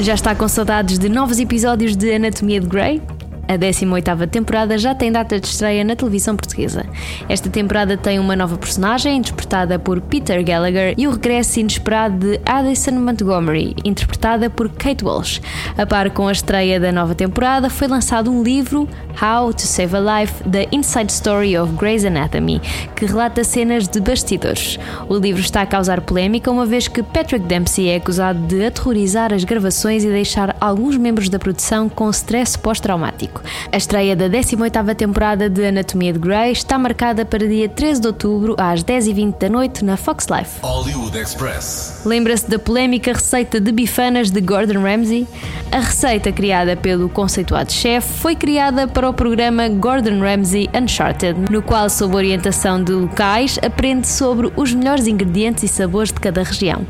Já 0.00 0.14
está 0.14 0.34
com 0.34 0.48
saudades 0.48 0.98
de 0.98 1.08
novos 1.08 1.38
episódios 1.38 1.94
de 1.94 2.14
Anatomia 2.14 2.58
de 2.58 2.66
Grey? 2.66 3.02
A 3.50 3.58
18ª 3.58 4.28
temporada 4.28 4.78
já 4.78 4.94
tem 4.94 5.10
data 5.10 5.40
de 5.40 5.44
estreia 5.44 5.82
na 5.82 5.96
televisão 5.96 6.36
portuguesa. 6.36 6.86
Esta 7.28 7.50
temporada 7.50 7.96
tem 7.96 8.16
uma 8.16 8.36
nova 8.36 8.56
personagem, 8.56 9.16
interpretada 9.16 9.76
por 9.76 10.00
Peter 10.00 10.44
Gallagher, 10.44 10.94
e 10.96 11.08
o 11.08 11.10
regresso 11.10 11.58
inesperado 11.58 12.16
de 12.16 12.40
Addison 12.46 12.92
Montgomery, 12.92 13.74
interpretada 13.84 14.48
por 14.48 14.68
Kate 14.68 15.04
Walsh. 15.04 15.40
A 15.76 15.84
par 15.84 16.10
com 16.10 16.28
a 16.28 16.32
estreia 16.32 16.78
da 16.78 16.92
nova 16.92 17.12
temporada, 17.12 17.68
foi 17.68 17.88
lançado 17.88 18.30
um 18.30 18.40
livro, 18.40 18.88
How 19.20 19.52
to 19.52 19.62
Save 19.62 19.96
a 19.96 20.20
Life: 20.20 20.48
The 20.48 20.68
Inside 20.70 21.10
Story 21.10 21.58
of 21.58 21.72
Grey's 21.74 22.04
Anatomy, 22.04 22.62
que 22.94 23.04
relata 23.04 23.42
cenas 23.42 23.88
de 23.88 24.00
bastidores. 24.00 24.78
O 25.08 25.16
livro 25.16 25.40
está 25.40 25.62
a 25.62 25.66
causar 25.66 26.02
polémica, 26.02 26.52
uma 26.52 26.66
vez 26.66 26.86
que 26.86 27.02
Patrick 27.02 27.44
Dempsey 27.46 27.88
é 27.88 27.96
acusado 27.96 28.38
de 28.46 28.64
aterrorizar 28.64 29.34
as 29.34 29.42
gravações 29.42 30.04
e 30.04 30.08
deixar 30.08 30.56
alguns 30.60 30.96
membros 30.96 31.28
da 31.28 31.40
produção 31.40 31.88
com 31.88 32.08
stress 32.10 32.56
pós-traumático. 32.56 33.39
A 33.72 33.76
estreia 33.76 34.16
da 34.16 34.28
18ª 34.28 34.94
temporada 34.94 35.48
de 35.48 35.66
Anatomia 35.66 36.12
de 36.12 36.18
Grey 36.18 36.52
está 36.52 36.78
marcada 36.78 37.24
para 37.24 37.46
dia 37.46 37.68
13 37.68 38.00
de 38.00 38.06
outubro 38.06 38.54
às 38.58 38.82
10h20 38.82 39.38
da 39.38 39.48
noite 39.48 39.84
na 39.84 39.96
Fox 39.96 40.26
Life. 40.26 40.60
Hollywood 40.62 41.16
Express. 41.18 42.02
Lembra-se 42.04 42.48
da 42.48 42.58
polémica 42.58 43.12
receita 43.12 43.60
de 43.60 43.72
bifanas 43.72 44.30
de 44.30 44.40
Gordon 44.40 44.82
Ramsay? 44.82 45.26
A 45.72 45.78
receita 45.78 46.32
criada 46.32 46.76
pelo 46.76 47.08
conceituado 47.08 47.72
chefe 47.72 48.12
foi 48.20 48.34
criada 48.34 48.88
para 48.88 49.08
o 49.08 49.14
programa 49.14 49.68
Gordon 49.68 50.20
Ramsay 50.20 50.68
Uncharted, 50.74 51.50
no 51.50 51.62
qual, 51.62 51.88
sob 51.88 52.16
orientação 52.16 52.82
de 52.82 52.92
locais, 52.92 53.58
aprende 53.62 54.08
sobre 54.08 54.50
os 54.56 54.74
melhores 54.74 55.06
ingredientes 55.06 55.62
e 55.62 55.68
sabores 55.68 56.12
de 56.12 56.18
cada 56.18 56.42
região. 56.42 56.84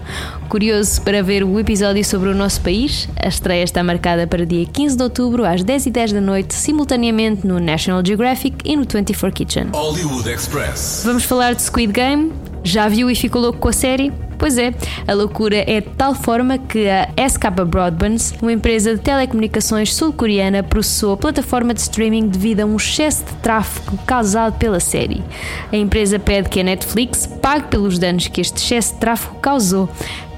Curioso 0.51 1.01
para 1.03 1.23
ver 1.23 1.45
o 1.45 1.61
episódio 1.61 2.05
sobre 2.05 2.29
o 2.29 2.35
nosso 2.35 2.61
país? 2.61 3.09
A 3.23 3.29
estreia 3.29 3.63
está 3.63 3.85
marcada 3.85 4.27
para 4.27 4.45
dia 4.45 4.67
15 4.67 4.97
de 4.97 5.03
outubro 5.05 5.45
às 5.45 5.63
10h10 5.63 6.13
da 6.13 6.21
noite, 6.21 6.55
simultaneamente 6.55 7.47
no 7.47 7.61
National 7.61 8.03
Geographic 8.05 8.57
e 8.65 8.75
no 8.75 8.83
24 8.83 9.33
Kitchen. 9.33 9.69
Hollywood 9.73 10.29
Express. 10.29 11.03
Vamos 11.05 11.23
falar 11.23 11.55
de 11.55 11.63
Squid 11.63 11.93
Game? 11.93 12.33
Já 12.63 12.89
viu 12.89 13.11
e 13.11 13.15
ficou 13.15 13.41
louco 13.41 13.59
com 13.59 13.69
a 13.69 13.73
série? 13.73 14.13
Pois 14.41 14.57
é, 14.57 14.73
a 15.07 15.13
loucura 15.13 15.57
é 15.71 15.83
de 15.83 15.91
tal 15.91 16.15
forma 16.15 16.57
que 16.57 16.89
a 16.89 17.11
SK 17.29 17.51
Broadband, 17.67 18.17
uma 18.41 18.53
empresa 18.53 18.95
de 18.95 19.01
telecomunicações 19.03 19.95
sul-coreana, 19.95 20.63
processou 20.63 21.13
a 21.13 21.17
plataforma 21.17 21.75
de 21.75 21.81
streaming 21.81 22.29
devido 22.29 22.61
a 22.61 22.65
um 22.65 22.77
excesso 22.77 23.23
de 23.23 23.35
tráfego 23.35 23.99
causado 24.07 24.57
pela 24.57 24.81
série. 24.81 25.23
A 25.71 25.77
empresa 25.77 26.19
pede 26.19 26.49
que 26.49 26.59
a 26.59 26.65
Netflix 26.65 27.27
pague 27.27 27.69
pelos 27.69 27.99
danos 27.99 28.29
que 28.29 28.41
este 28.41 28.57
excesso 28.57 28.95
de 28.95 29.01
tráfego 29.01 29.35
causou. 29.41 29.91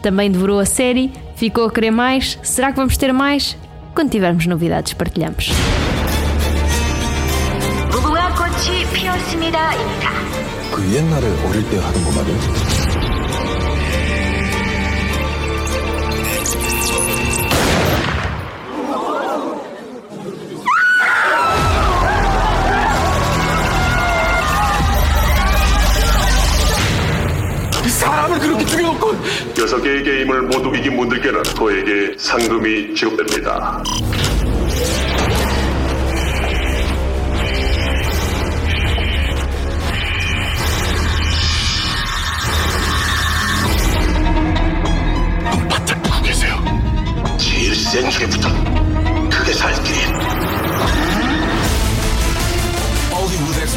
Também 0.03 0.33
devorou 0.33 0.59
a 0.59 0.67
série, 0.67 1.13
ficou 1.37 1.67
a 1.67 1.71
querer 1.71 1.93
mais. 1.93 2.37
Será 2.43 2.73
que 2.73 2.77
vamos 2.77 2.97
ter 2.97 3.13
mais? 3.13 3.57
Quando 3.95 4.11
tivermos 4.11 4.47
novidades, 4.47 4.95
partilhamos. 4.95 5.53
그 10.75 10.83
옛날에 10.95 11.27
어릴 11.47 11.69
때 11.69 11.79
하던 11.79 12.05
거 12.05 12.11
말이야? 12.13 13.03
사람을 28.03 28.39
그렇게 28.41 28.65
죽여놓고 28.65 29.15
여섯 29.61 29.81
개의 29.81 30.03
게임을 30.03 30.43
모두 30.43 30.75
이긴 30.77 30.97
분들께는 30.97 31.43
저에게 31.45 32.15
상금이 32.19 32.95
지급됩니다. 32.95 33.83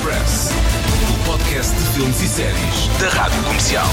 Express. 0.06 0.52
O 1.10 1.32
podcast 1.32 1.74
de 1.74 1.84
filmes 1.96 2.22
e 2.22 2.28
séries 2.28 2.88
da 3.00 3.10
Rádio 3.10 3.42
Comercial. 3.42 3.88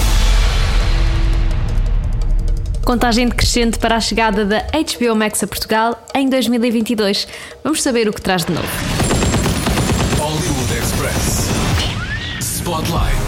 Contagem 2.85 3.29
decrescente 3.29 3.79
para 3.79 3.97
a 3.97 4.01
chegada 4.01 4.45
da 4.45 4.59
HBO 4.59 5.17
Max 5.17 5.43
a 5.43 5.47
Portugal 5.47 6.07
em 6.15 6.29
2022. 6.29 7.27
Vamos 7.65 7.83
saber 7.83 8.09
o 8.09 8.13
que 8.13 8.21
traz 8.21 8.45
de 8.45 8.53
novo. 8.53 8.69
Hollywood 10.19 10.75
Express. 10.75 11.49
Spotlight. 12.41 13.23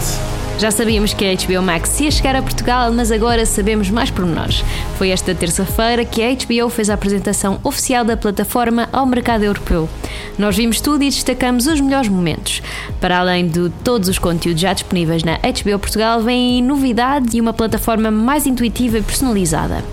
Já 0.59 0.69
sabíamos 0.69 1.13
que 1.13 1.25
a 1.25 1.33
HBO 1.33 1.63
Max 1.63 1.99
ia 1.99 2.11
chegar 2.11 2.35
a 2.35 2.41
Portugal, 2.41 2.91
mas 2.93 3.11
agora 3.11 3.47
sabemos 3.47 3.89
mais 3.89 4.11
pormenores. 4.11 4.63
Foi 4.97 5.09
esta 5.09 5.33
terça-feira 5.33 6.05
que 6.05 6.21
a 6.21 6.29
HBO 6.33 6.69
fez 6.69 6.91
a 6.91 6.93
apresentação 6.93 7.59
oficial 7.63 8.05
da 8.05 8.15
plataforma 8.15 8.87
ao 8.93 9.07
mercado 9.07 9.43
europeu. 9.43 9.89
Nós 10.37 10.55
vimos 10.55 10.81
tudo 10.81 11.03
e 11.03 11.09
destacamos 11.09 11.65
os 11.67 11.79
melhores 11.79 12.09
momentos. 12.09 12.61
Para 12.99 13.19
além 13.19 13.47
de 13.47 13.69
todos 13.83 14.09
os 14.09 14.19
conteúdos 14.19 14.61
já 14.61 14.73
disponíveis 14.73 15.23
na 15.23 15.37
HBO 15.37 15.79
Portugal, 15.79 16.21
vem 16.21 16.61
novidades 16.61 17.33
e 17.33 17.41
uma 17.41 17.53
plataforma 17.53 18.11
mais 18.11 18.45
intuitiva 18.45 18.97
e 18.97 19.01
personalizada. 19.01 19.83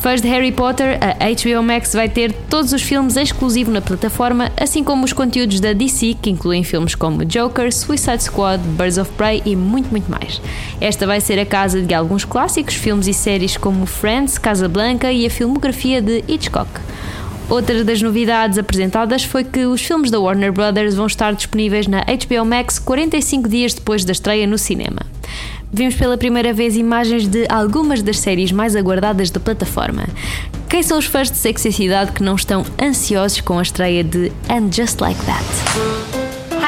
Fãs 0.00 0.22
de 0.22 0.28
Harry 0.28 0.50
Potter, 0.50 0.98
a 0.98 1.28
HBO 1.28 1.62
Max 1.62 1.92
vai 1.92 2.08
ter 2.08 2.32
todos 2.48 2.72
os 2.72 2.80
filmes 2.80 3.16
exclusivos 3.16 3.74
na 3.74 3.82
plataforma, 3.82 4.50
assim 4.58 4.82
como 4.82 5.04
os 5.04 5.12
conteúdos 5.12 5.60
da 5.60 5.74
DC, 5.74 6.16
que 6.22 6.30
incluem 6.30 6.64
filmes 6.64 6.94
como 6.94 7.22
Joker, 7.22 7.70
Suicide 7.70 8.22
Squad, 8.22 8.62
Birds 8.62 8.96
of 8.96 9.12
Prey 9.12 9.42
e 9.44 9.54
muito, 9.54 9.90
muito 9.90 10.10
mais. 10.10 10.40
Esta 10.80 11.06
vai 11.06 11.20
ser 11.20 11.38
a 11.38 11.44
casa 11.44 11.82
de 11.82 11.92
alguns 11.92 12.24
clássicos, 12.24 12.76
filmes 12.76 13.08
e 13.08 13.12
séries 13.12 13.58
como 13.58 13.84
Friends, 13.84 14.38
Casablanca 14.38 15.12
e 15.12 15.26
a 15.26 15.30
filmografia 15.30 16.00
de 16.00 16.24
Hitchcock. 16.26 16.70
Outra 17.50 17.82
das 17.82 18.00
novidades 18.00 18.58
apresentadas 18.58 19.24
foi 19.24 19.42
que 19.42 19.66
os 19.66 19.82
filmes 19.82 20.08
da 20.08 20.20
Warner 20.20 20.52
Brothers 20.52 20.94
vão 20.94 21.06
estar 21.06 21.34
disponíveis 21.34 21.88
na 21.88 22.02
HBO 22.02 22.44
Max 22.44 22.78
45 22.78 23.48
dias 23.48 23.74
depois 23.74 24.04
da 24.04 24.12
estreia 24.12 24.46
no 24.46 24.56
cinema. 24.56 25.00
Vimos 25.72 25.96
pela 25.96 26.16
primeira 26.16 26.52
vez 26.52 26.76
imagens 26.76 27.26
de 27.26 27.46
algumas 27.48 28.02
das 28.02 28.20
séries 28.20 28.52
mais 28.52 28.76
aguardadas 28.76 29.30
da 29.30 29.40
plataforma. 29.40 30.06
Quem 30.68 30.80
são 30.84 30.96
os 30.96 31.06
fãs 31.06 31.28
de 31.28 31.36
sexicidade 31.36 32.12
que 32.12 32.22
não 32.22 32.36
estão 32.36 32.64
ansiosos 32.80 33.40
com 33.40 33.58
a 33.58 33.62
estreia 33.62 34.04
de 34.04 34.30
And 34.48 34.70
Just 34.72 35.00
Like 35.00 35.20
That? 35.26 36.19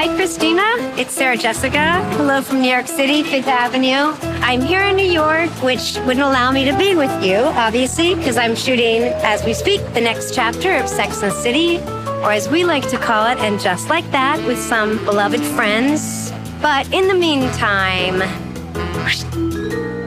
Hi, 0.03 0.13
Christina. 0.17 0.65
It's 0.99 1.15
Sarah 1.15 1.37
Jessica. 1.37 2.03
Hello 2.17 2.43
from 2.43 2.61
New 2.61 2.69
York 2.69 2.89
City, 2.89 3.23
Fifth 3.23 3.47
Avenue. 3.47 4.13
I'm 4.43 4.61
here 4.61 4.83
in 4.83 4.97
New 4.97 5.07
York, 5.07 5.49
which 5.63 5.95
wouldn't 5.99 6.27
allow 6.27 6.51
me 6.51 6.65
to 6.65 6.77
be 6.77 6.97
with 6.97 7.25
you, 7.25 7.37
obviously, 7.37 8.17
because 8.17 8.37
I'm 8.37 8.57
shooting, 8.57 9.05
as 9.23 9.45
we 9.45 9.55
speak, 9.55 9.81
the 9.95 10.01
next 10.01 10.35
chapter 10.35 10.75
of 10.75 10.89
Sex 10.89 11.23
and 11.23 11.31
the 11.31 11.37
City, 11.37 11.79
or 11.79 12.33
as 12.33 12.49
we 12.49 12.65
like 12.65 12.89
to 12.89 12.99
call 12.99 13.31
it, 13.31 13.39
and 13.39 13.61
just 13.61 13.91
like 13.91 14.11
that, 14.11 14.45
with 14.45 14.59
some 14.59 14.97
beloved 15.05 15.41
friends. 15.41 16.33
But 16.61 16.93
in 16.93 17.07
the 17.07 17.15
meantime, 17.15 18.23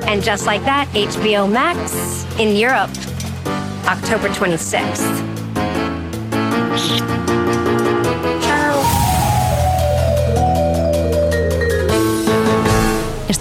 and 0.09 0.21
just 0.21 0.45
like 0.45 0.63
that, 0.65 0.89
HBO 0.89 1.49
Max 1.49 2.25
in 2.37 2.57
Europe, 2.57 2.91
October 3.87 4.27
26th. 4.27 5.23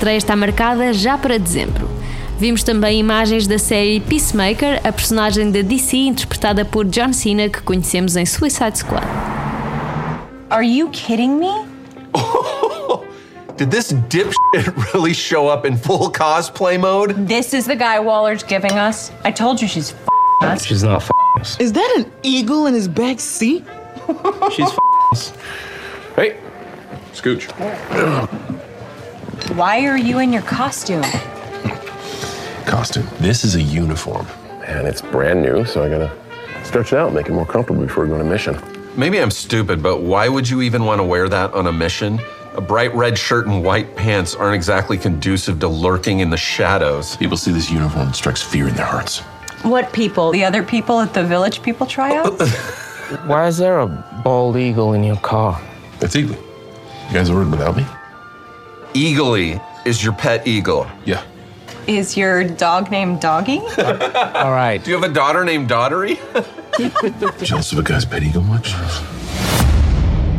Estreia 0.05 0.19
está 0.19 0.37
marcada 0.37 0.93
já 0.93 1.17
para 1.17 1.38
dezembro. 1.38 1.88
Vimos 2.38 2.62
também 2.62 3.01
imagens 3.01 3.47
da 3.47 3.59
série 3.59 4.01
Peacemaker, 4.01 4.79
a 4.85 4.93
personagem 4.93 5.51
da 5.51 5.62
DC 5.62 5.97
interpretada 5.97 6.62
por 6.62 6.85
John 6.85 7.11
Cena 7.14 7.49
que 7.49 7.62
conhecemos 7.62 8.14
em 8.14 8.27
Suicide 8.27 8.77
Squad. 8.77 9.07
Are 10.51 10.67
you 10.67 10.90
kidding 10.90 11.38
me? 11.38 11.64
Did 13.57 13.71
this 13.71 13.95
dipshit 14.11 14.93
really 14.93 15.14
show 15.14 15.49
up 15.49 15.67
in 15.67 15.79
full 15.79 16.11
cosplay 16.11 16.79
mode? 16.79 17.14
This 17.27 17.55
is 17.55 17.64
the 17.64 17.77
guy 17.77 17.99
Waller's 17.99 18.43
giving 18.43 18.77
us. 18.77 19.11
I 19.25 19.33
told 19.33 19.62
you 19.62 19.69
she's 19.69 19.93
f***ing 19.93 20.49
us. 20.49 20.67
She's 20.67 20.83
not 20.83 21.03
us. 21.40 21.59
Is 21.59 21.73
that 21.73 21.95
an 21.97 22.12
eagle 22.23 22.67
in 22.67 22.75
his 22.75 22.88
back 22.88 23.21
seat? 23.21 23.64
She's 24.53 24.71
us. 25.12 25.33
Hey, 26.14 26.37
scooch. 27.14 27.49
Why 29.52 29.87
are 29.87 29.98
you 29.98 30.18
in 30.18 30.33
your 30.33 30.42
costume? 30.42 31.02
Costume. 32.64 33.07
This 33.18 33.44
is 33.44 33.54
a 33.54 33.62
uniform, 33.62 34.26
and 34.66 34.88
it's 34.88 35.02
brand 35.02 35.42
new, 35.42 35.64
so 35.64 35.85
I 35.85 35.88
gotta 35.90 36.11
stretch 36.64 36.92
it 36.92 36.98
out, 36.98 37.12
make 37.12 37.28
it 37.28 37.33
more 37.33 37.44
comfortable 37.46 37.83
before 37.83 38.04
we 38.04 38.09
go 38.09 38.14
on 38.14 38.20
a 38.22 38.24
mission. 38.24 38.59
Maybe 38.96 39.20
I'm 39.20 39.30
stupid, 39.30 39.83
but 39.83 40.00
why 40.00 40.28
would 40.28 40.48
you 40.48 40.62
even 40.62 40.85
want 40.85 40.98
to 41.00 41.04
wear 41.04 41.28
that 41.28 41.52
on 41.52 41.66
a 41.66 41.72
mission? 41.72 42.20
A 42.54 42.61
bright 42.61 42.92
red 42.94 43.18
shirt 43.18 43.46
and 43.46 43.62
white 43.62 43.94
pants 43.94 44.35
aren't 44.35 44.54
exactly 44.54 44.96
conducive 44.96 45.61
to 45.61 45.68
lurking 45.68 46.20
in 46.20 46.30
the 46.30 46.37
shadows. 46.37 47.16
People 47.16 47.37
see 47.37 47.52
this 47.52 47.70
uniform, 47.70 48.09
it 48.09 48.14
strikes 48.14 48.42
fear 48.42 48.66
in 48.66 48.74
their 48.74 48.87
hearts. 48.87 49.20
What 49.62 49.92
people? 49.92 50.33
The 50.33 50.44
other 50.44 50.62
people 50.62 51.00
at 51.00 51.12
the 51.14 51.22
Village 51.22 51.62
People 51.62 51.87
tryout? 51.87 52.40
Why 53.26 53.46
is 53.46 53.59
there 53.59 53.78
a 53.80 53.87
bald 54.24 54.57
eagle 54.57 54.94
in 54.94 55.04
your 55.04 55.16
car? 55.18 55.61
It's 56.00 56.16
eagle. 56.16 56.37
You 57.09 57.12
guys 57.12 57.30
ordered 57.30 57.50
without 57.50 57.76
me? 57.76 57.85
Eagly 58.94 59.61
is 59.85 60.04
your 60.04 60.12
pet 60.14 60.46
eagle. 60.46 60.87
Yeah. 61.04 61.22
is 61.87 62.16
your 62.16 62.44
dog 62.44 62.90
named 62.90 63.20
Doggy? 63.20 63.59
All 63.59 64.52
right. 64.52 64.83
Do 64.83 64.90
you 64.90 64.96
have 64.96 65.09
a 65.09 65.12
daughter 65.12 65.44
named 65.44 65.68
Daughtery? 65.68 66.16
Jealous 67.44 67.72
of 67.72 67.78
a 67.78 67.83
guy's 67.83 68.04
pet 68.04 68.22
eagle 68.22 68.42
much? 68.42 68.72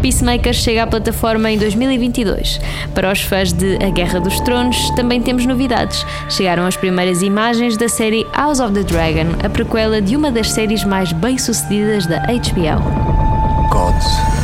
Peacemaker 0.01 0.53
chega 0.53 0.83
à 0.83 0.87
plataforma 0.87 1.49
em 1.49 1.57
2022. 1.57 2.59
Para 2.93 3.11
os 3.11 3.21
fãs 3.21 3.51
de 3.51 3.75
A 3.83 3.89
Guerra 3.89 4.19
dos 4.19 4.39
Tronos, 4.41 4.89
também 4.95 5.21
temos 5.21 5.45
novidades. 5.45 6.05
Chegaram 6.29 6.65
as 6.65 6.77
primeiras 6.77 7.21
imagens 7.21 7.75
da 7.75 7.89
série 7.89 8.25
House 8.35 8.59
of 8.59 8.73
the 8.73 8.83
Dragon, 8.83 9.35
a 9.43 9.49
prequela 9.49 10.01
de 10.01 10.15
uma 10.15 10.31
das 10.31 10.51
séries 10.51 10.83
mais 10.83 11.11
bem-sucedidas 11.11 12.05
da 12.05 12.19
HBO. 12.19 13.69
Gods. 13.69 14.34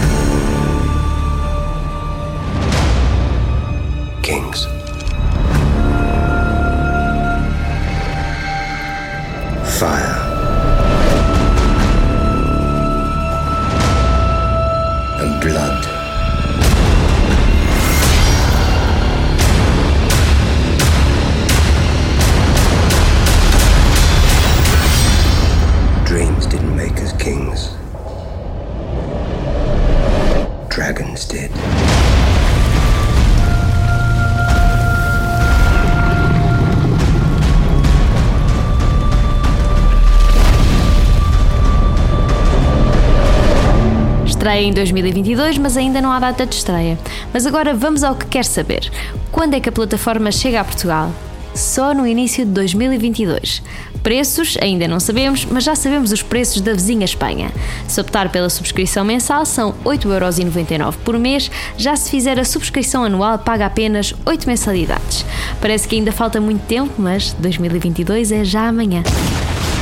Estreia 44.41 44.65
em 44.65 44.73
2022, 44.73 45.59
mas 45.59 45.77
ainda 45.77 46.01
não 46.01 46.11
há 46.11 46.19
data 46.19 46.47
de 46.47 46.55
estreia. 46.55 46.97
Mas 47.31 47.45
agora 47.45 47.75
vamos 47.75 48.03
ao 48.03 48.15
que 48.15 48.25
quer 48.25 48.43
saber. 48.43 48.91
Quando 49.31 49.53
é 49.53 49.59
que 49.59 49.69
a 49.69 49.71
plataforma 49.71 50.31
chega 50.31 50.59
a 50.59 50.63
Portugal? 50.63 51.11
Só 51.53 51.93
no 51.93 52.07
início 52.07 52.43
de 52.43 52.49
2022. 52.49 53.61
Preços 54.01 54.57
ainda 54.59 54.87
não 54.87 54.99
sabemos, 54.99 55.45
mas 55.45 55.63
já 55.63 55.75
sabemos 55.75 56.11
os 56.11 56.23
preços 56.23 56.59
da 56.59 56.73
vizinha 56.73 57.05
Espanha. 57.05 57.51
Se 57.87 58.01
optar 58.01 58.29
pela 58.29 58.49
subscrição 58.49 59.05
mensal 59.05 59.45
são 59.45 59.75
8,99€ 59.85 60.95
por 61.05 61.19
mês, 61.19 61.51
já 61.77 61.95
se 61.95 62.09
fizer 62.09 62.39
a 62.39 62.43
subscrição 62.43 63.03
anual 63.03 63.37
paga 63.37 63.67
apenas 63.67 64.11
8 64.25 64.47
mensalidades. 64.47 65.23
Parece 65.61 65.87
que 65.87 65.97
ainda 65.97 66.11
falta 66.11 66.41
muito 66.41 66.65
tempo, 66.65 66.93
mas 66.97 67.31
2022 67.33 68.31
é 68.31 68.43
já 68.43 68.67
amanhã. 68.67 69.03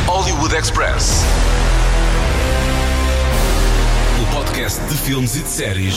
Hollywood 0.06 0.54
Express. 0.54 1.24
Podcast 4.70 4.86
de 4.88 4.96
filmes 5.02 5.36
e 5.36 5.40
de 5.40 5.50
séries 5.50 5.96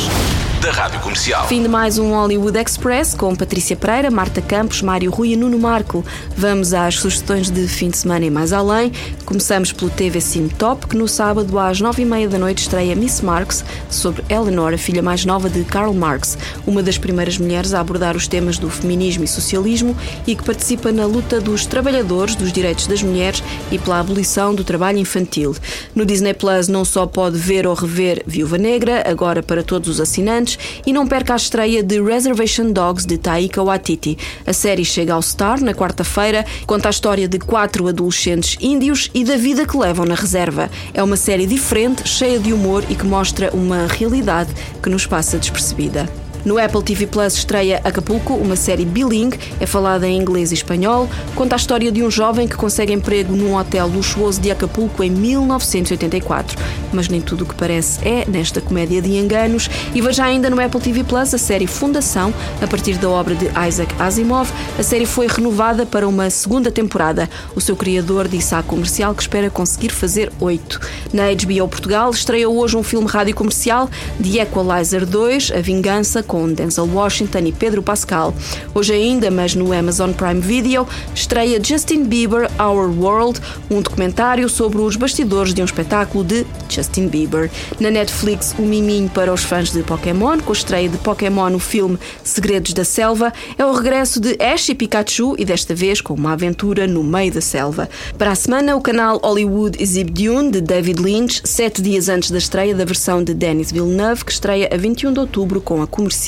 da 0.62 0.70
Rádio 0.70 1.00
Comercial. 1.00 1.46
Fim 1.48 1.62
de 1.62 1.68
mais 1.68 1.98
um 1.98 2.12
Hollywood 2.12 2.56
Express 2.56 3.14
com 3.14 3.34
Patrícia 3.34 3.76
Pereira, 3.76 4.10
Marta 4.10 4.40
Campos, 4.40 4.80
Mário 4.80 5.10
Rui 5.10 5.32
e 5.32 5.36
Nuno 5.36 5.58
Marco. 5.58 6.04
Vamos 6.36 6.72
às 6.72 6.94
sugestões 6.94 7.50
de 7.50 7.66
fim 7.66 7.90
de 7.90 7.98
semana 7.98 8.24
e 8.24 8.30
mais 8.30 8.52
além. 8.52 8.92
Começamos 9.26 9.72
pelo 9.72 9.90
TV 9.90 10.20
Cine 10.20 10.48
Top, 10.50 10.86
que 10.86 10.96
no 10.96 11.08
sábado 11.08 11.58
às 11.58 11.80
nove 11.80 12.02
e 12.02 12.04
meia 12.04 12.28
da 12.28 12.38
noite 12.38 12.62
estreia 12.62 12.94
Miss 12.94 13.20
Marx 13.20 13.64
sobre 13.90 14.24
Eleanor, 14.28 14.72
a 14.72 14.78
filha 14.78 15.02
mais 15.02 15.24
nova 15.24 15.50
de 15.50 15.64
Karl 15.64 15.92
Marx, 15.92 16.38
uma 16.64 16.82
das 16.82 16.96
primeiras 16.96 17.36
mulheres 17.36 17.74
a 17.74 17.80
abordar 17.80 18.16
os 18.16 18.28
temas 18.28 18.56
do 18.56 18.70
feminismo 18.70 19.24
e 19.24 19.28
socialismo 19.28 19.96
e 20.26 20.36
que 20.36 20.44
participa 20.44 20.92
na 20.92 21.04
luta 21.04 21.40
dos 21.40 21.66
trabalhadores, 21.66 22.36
dos 22.36 22.52
direitos 22.52 22.86
das 22.86 23.02
mulheres 23.02 23.42
e 23.70 23.78
pela 23.78 23.98
abolição 23.98 24.54
do 24.54 24.62
trabalho 24.62 24.98
infantil. 24.98 25.56
No 25.94 26.06
Disney 26.06 26.34
Plus 26.34 26.68
não 26.68 26.84
só 26.84 27.04
pode 27.04 27.36
ver 27.36 27.66
ou 27.66 27.74
rever 27.74 28.22
Viúva 28.26 28.61
Negra, 28.62 29.02
agora 29.06 29.42
para 29.42 29.62
todos 29.62 29.88
os 29.88 30.00
assinantes, 30.00 30.56
e 30.86 30.92
não 30.92 31.06
perca 31.06 31.32
a 31.32 31.36
estreia 31.36 31.82
de 31.82 32.00
Reservation 32.00 32.70
Dogs 32.70 33.04
de 33.04 33.18
Taika 33.18 33.60
Waititi. 33.60 34.16
A 34.46 34.52
série 34.52 34.84
chega 34.84 35.14
ao 35.14 35.20
Star 35.20 35.60
na 35.60 35.74
quarta-feira, 35.74 36.46
conta 36.64 36.88
a 36.88 36.90
história 36.90 37.26
de 37.26 37.40
quatro 37.40 37.88
adolescentes 37.88 38.56
índios 38.60 39.10
e 39.12 39.24
da 39.24 39.36
vida 39.36 39.66
que 39.66 39.76
levam 39.76 40.06
na 40.06 40.14
reserva. 40.14 40.70
É 40.94 41.02
uma 41.02 41.16
série 41.16 41.46
diferente, 41.46 42.08
cheia 42.08 42.38
de 42.38 42.52
humor 42.52 42.84
e 42.88 42.94
que 42.94 43.04
mostra 43.04 43.50
uma 43.52 43.88
realidade 43.88 44.54
que 44.80 44.88
nos 44.88 45.06
passa 45.06 45.38
despercebida. 45.38 46.21
No 46.44 46.58
Apple 46.58 46.82
TV 46.82 47.06
Plus 47.06 47.34
estreia 47.34 47.80
Acapulco, 47.84 48.34
uma 48.34 48.56
série 48.56 48.84
bilingue, 48.84 49.38
é 49.60 49.66
falada 49.66 50.08
em 50.08 50.18
inglês 50.18 50.50
e 50.50 50.54
espanhol, 50.54 51.08
conta 51.36 51.54
a 51.54 51.56
história 51.56 51.92
de 51.92 52.02
um 52.02 52.10
jovem 52.10 52.48
que 52.48 52.56
consegue 52.56 52.92
emprego 52.92 53.36
num 53.36 53.54
hotel 53.56 53.86
luxuoso 53.86 54.40
de 54.40 54.50
Acapulco 54.50 55.04
em 55.04 55.10
1984. 55.10 56.58
Mas 56.92 57.08
nem 57.08 57.20
tudo 57.20 57.44
o 57.44 57.46
que 57.46 57.54
parece 57.54 58.06
é 58.06 58.24
nesta 58.28 58.60
comédia 58.60 59.00
de 59.00 59.16
enganos. 59.16 59.70
E 59.94 60.00
veja 60.00 60.24
ainda 60.24 60.50
no 60.50 60.60
Apple 60.60 60.80
TV 60.80 61.04
Plus 61.04 61.32
a 61.32 61.38
série 61.38 61.68
Fundação, 61.68 62.34
a 62.60 62.66
partir 62.66 62.96
da 62.96 63.08
obra 63.08 63.36
de 63.36 63.46
Isaac 63.68 63.94
Asimov. 63.98 64.50
A 64.78 64.82
série 64.82 65.06
foi 65.06 65.28
renovada 65.28 65.86
para 65.86 66.08
uma 66.08 66.28
segunda 66.28 66.72
temporada. 66.72 67.30
O 67.54 67.60
seu 67.60 67.76
criador 67.76 68.26
disse 68.26 68.54
à 68.54 68.62
comercial 68.62 69.14
que 69.14 69.22
espera 69.22 69.48
conseguir 69.48 69.90
fazer 69.90 70.32
oito. 70.40 70.80
Na 71.12 71.24
HBO 71.32 71.68
Portugal 71.68 72.10
estreia 72.10 72.48
hoje 72.48 72.76
um 72.76 72.82
filme 72.82 73.06
rádio 73.06 73.34
comercial, 73.34 73.88
The 74.20 74.42
Equalizer 74.42 75.06
2, 75.06 75.52
A 75.52 75.60
Vingança, 75.60 76.22
com 76.32 76.50
Denzel 76.50 76.88
Washington 76.90 77.40
e 77.40 77.52
Pedro 77.52 77.82
Pascal. 77.82 78.34
Hoje 78.74 78.94
ainda, 78.94 79.30
mas 79.30 79.54
no 79.54 79.70
Amazon 79.70 80.12
Prime 80.12 80.40
Video, 80.40 80.88
estreia 81.14 81.62
Justin 81.62 82.04
Bieber 82.04 82.50
Our 82.58 82.88
World, 82.98 83.38
um 83.70 83.82
documentário 83.82 84.48
sobre 84.48 84.78
os 84.78 84.96
bastidores 84.96 85.52
de 85.52 85.60
um 85.60 85.66
espetáculo 85.66 86.24
de 86.24 86.46
Justin 86.70 87.08
Bieber. 87.08 87.50
Na 87.78 87.90
Netflix, 87.90 88.54
o 88.58 88.62
miminho 88.62 89.10
para 89.10 89.30
os 89.30 89.44
fãs 89.44 89.70
de 89.70 89.82
Pokémon, 89.82 90.40
com 90.40 90.52
a 90.52 90.56
estreia 90.56 90.88
de 90.88 90.96
Pokémon 90.96 91.50
no 91.50 91.58
filme 91.58 91.98
Segredos 92.24 92.72
da 92.72 92.84
Selva, 92.84 93.30
é 93.58 93.66
o 93.66 93.74
regresso 93.74 94.18
de 94.18 94.34
Ash 94.42 94.70
e 94.70 94.74
Pikachu 94.74 95.34
e 95.38 95.44
desta 95.44 95.74
vez 95.74 96.00
com 96.00 96.14
uma 96.14 96.32
aventura 96.32 96.86
no 96.86 97.04
meio 97.04 97.30
da 97.30 97.42
selva. 97.42 97.90
Para 98.16 98.30
a 98.30 98.34
semana, 98.34 98.74
o 98.74 98.80
canal 98.80 99.20
Hollywood 99.22 99.76
exibe 99.78 100.10
Dune, 100.12 100.50
de 100.50 100.62
David 100.62 100.98
Lynch, 100.98 101.42
sete 101.44 101.82
dias 101.82 102.08
antes 102.08 102.30
da 102.30 102.38
estreia 102.38 102.74
da 102.74 102.86
versão 102.86 103.22
de 103.22 103.34
Denis 103.34 103.70
Villeneuve, 103.70 104.24
que 104.24 104.32
estreia 104.32 104.70
a 104.72 104.78
21 104.78 105.12
de 105.12 105.20
outubro 105.20 105.60
com 105.60 105.82
a 105.82 105.86
comercial. 105.86 106.21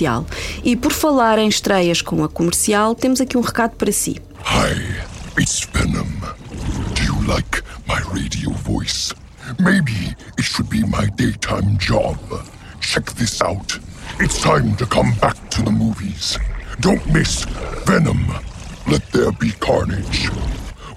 E 0.64 0.76
por 0.76 0.92
falar 0.92 1.38
em 1.38 1.48
estreias 1.48 2.02
com 2.02 2.24
a 2.24 2.28
comercial, 2.28 2.94
temos 2.94 3.20
aqui 3.20 3.36
um 3.36 3.40
recado 3.40 3.76
para 3.76 3.92
si. 3.92 4.20
Hi, 4.44 4.74
it's 5.38 5.68
Venom. 5.72 6.08
Do 6.94 7.02
you 7.02 7.14
like 7.26 7.62
my 7.86 8.00
radio 8.12 8.50
voice? 8.64 9.14
Maybe 9.60 10.16
it 10.36 10.42
should 10.42 10.68
be 10.68 10.80
my 10.80 11.06
daytime 11.16 11.76
job. 11.78 12.18
Check 12.80 13.12
this 13.14 13.40
out. 13.40 13.78
It's 14.20 14.40
time 14.40 14.74
to 14.76 14.86
come 14.86 15.12
back 15.20 15.36
to 15.50 15.62
the 15.62 15.70
movies. 15.70 16.38
Don't 16.80 17.04
miss 17.12 17.44
Venom. 17.86 18.26
Let 18.86 19.02
there 19.12 19.32
be 19.32 19.52
carnage. 19.60 20.28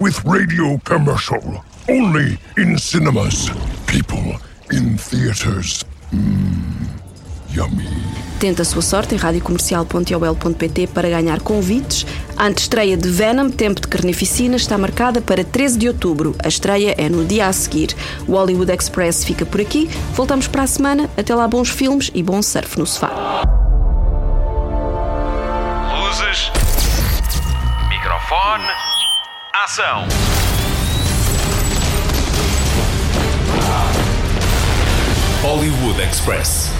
With 0.00 0.24
radio 0.24 0.78
commercial. 0.84 1.64
Only 1.88 2.38
in 2.56 2.78
cinemas. 2.78 3.50
People 3.86 4.36
in 4.70 4.98
theaters. 4.98 5.84
Mmm. 6.12 6.88
Yummy. 7.50 8.07
Tenta 8.38 8.62
a 8.62 8.64
sua 8.64 8.82
sorte 8.82 9.16
em 9.16 9.18
radiocomercial.ol.pt 9.18 10.86
para 10.88 11.08
ganhar 11.08 11.40
convites. 11.40 12.06
A 12.36 12.46
antestreia 12.46 12.96
de 12.96 13.08
Venom, 13.08 13.50
Tempo 13.50 13.80
de 13.80 13.88
Carnificina, 13.88 14.54
está 14.54 14.78
marcada 14.78 15.20
para 15.20 15.42
13 15.42 15.76
de 15.76 15.88
outubro. 15.88 16.36
A 16.38 16.46
estreia 16.46 16.94
é 16.96 17.08
no 17.08 17.24
dia 17.24 17.48
a 17.48 17.52
seguir. 17.52 17.96
O 18.28 18.32
Hollywood 18.32 18.70
Express 18.70 19.24
fica 19.24 19.44
por 19.44 19.60
aqui. 19.60 19.90
Voltamos 20.14 20.46
para 20.46 20.62
a 20.62 20.66
semana. 20.68 21.10
Até 21.16 21.34
lá, 21.34 21.48
bons 21.48 21.68
filmes 21.68 22.12
e 22.14 22.22
bom 22.22 22.40
surf 22.40 22.78
no 22.78 22.86
sofá. 22.86 23.42
Microfone. 27.90 28.64
Ação. 29.52 30.06
Hollywood 35.42 36.00
Express. 36.00 36.77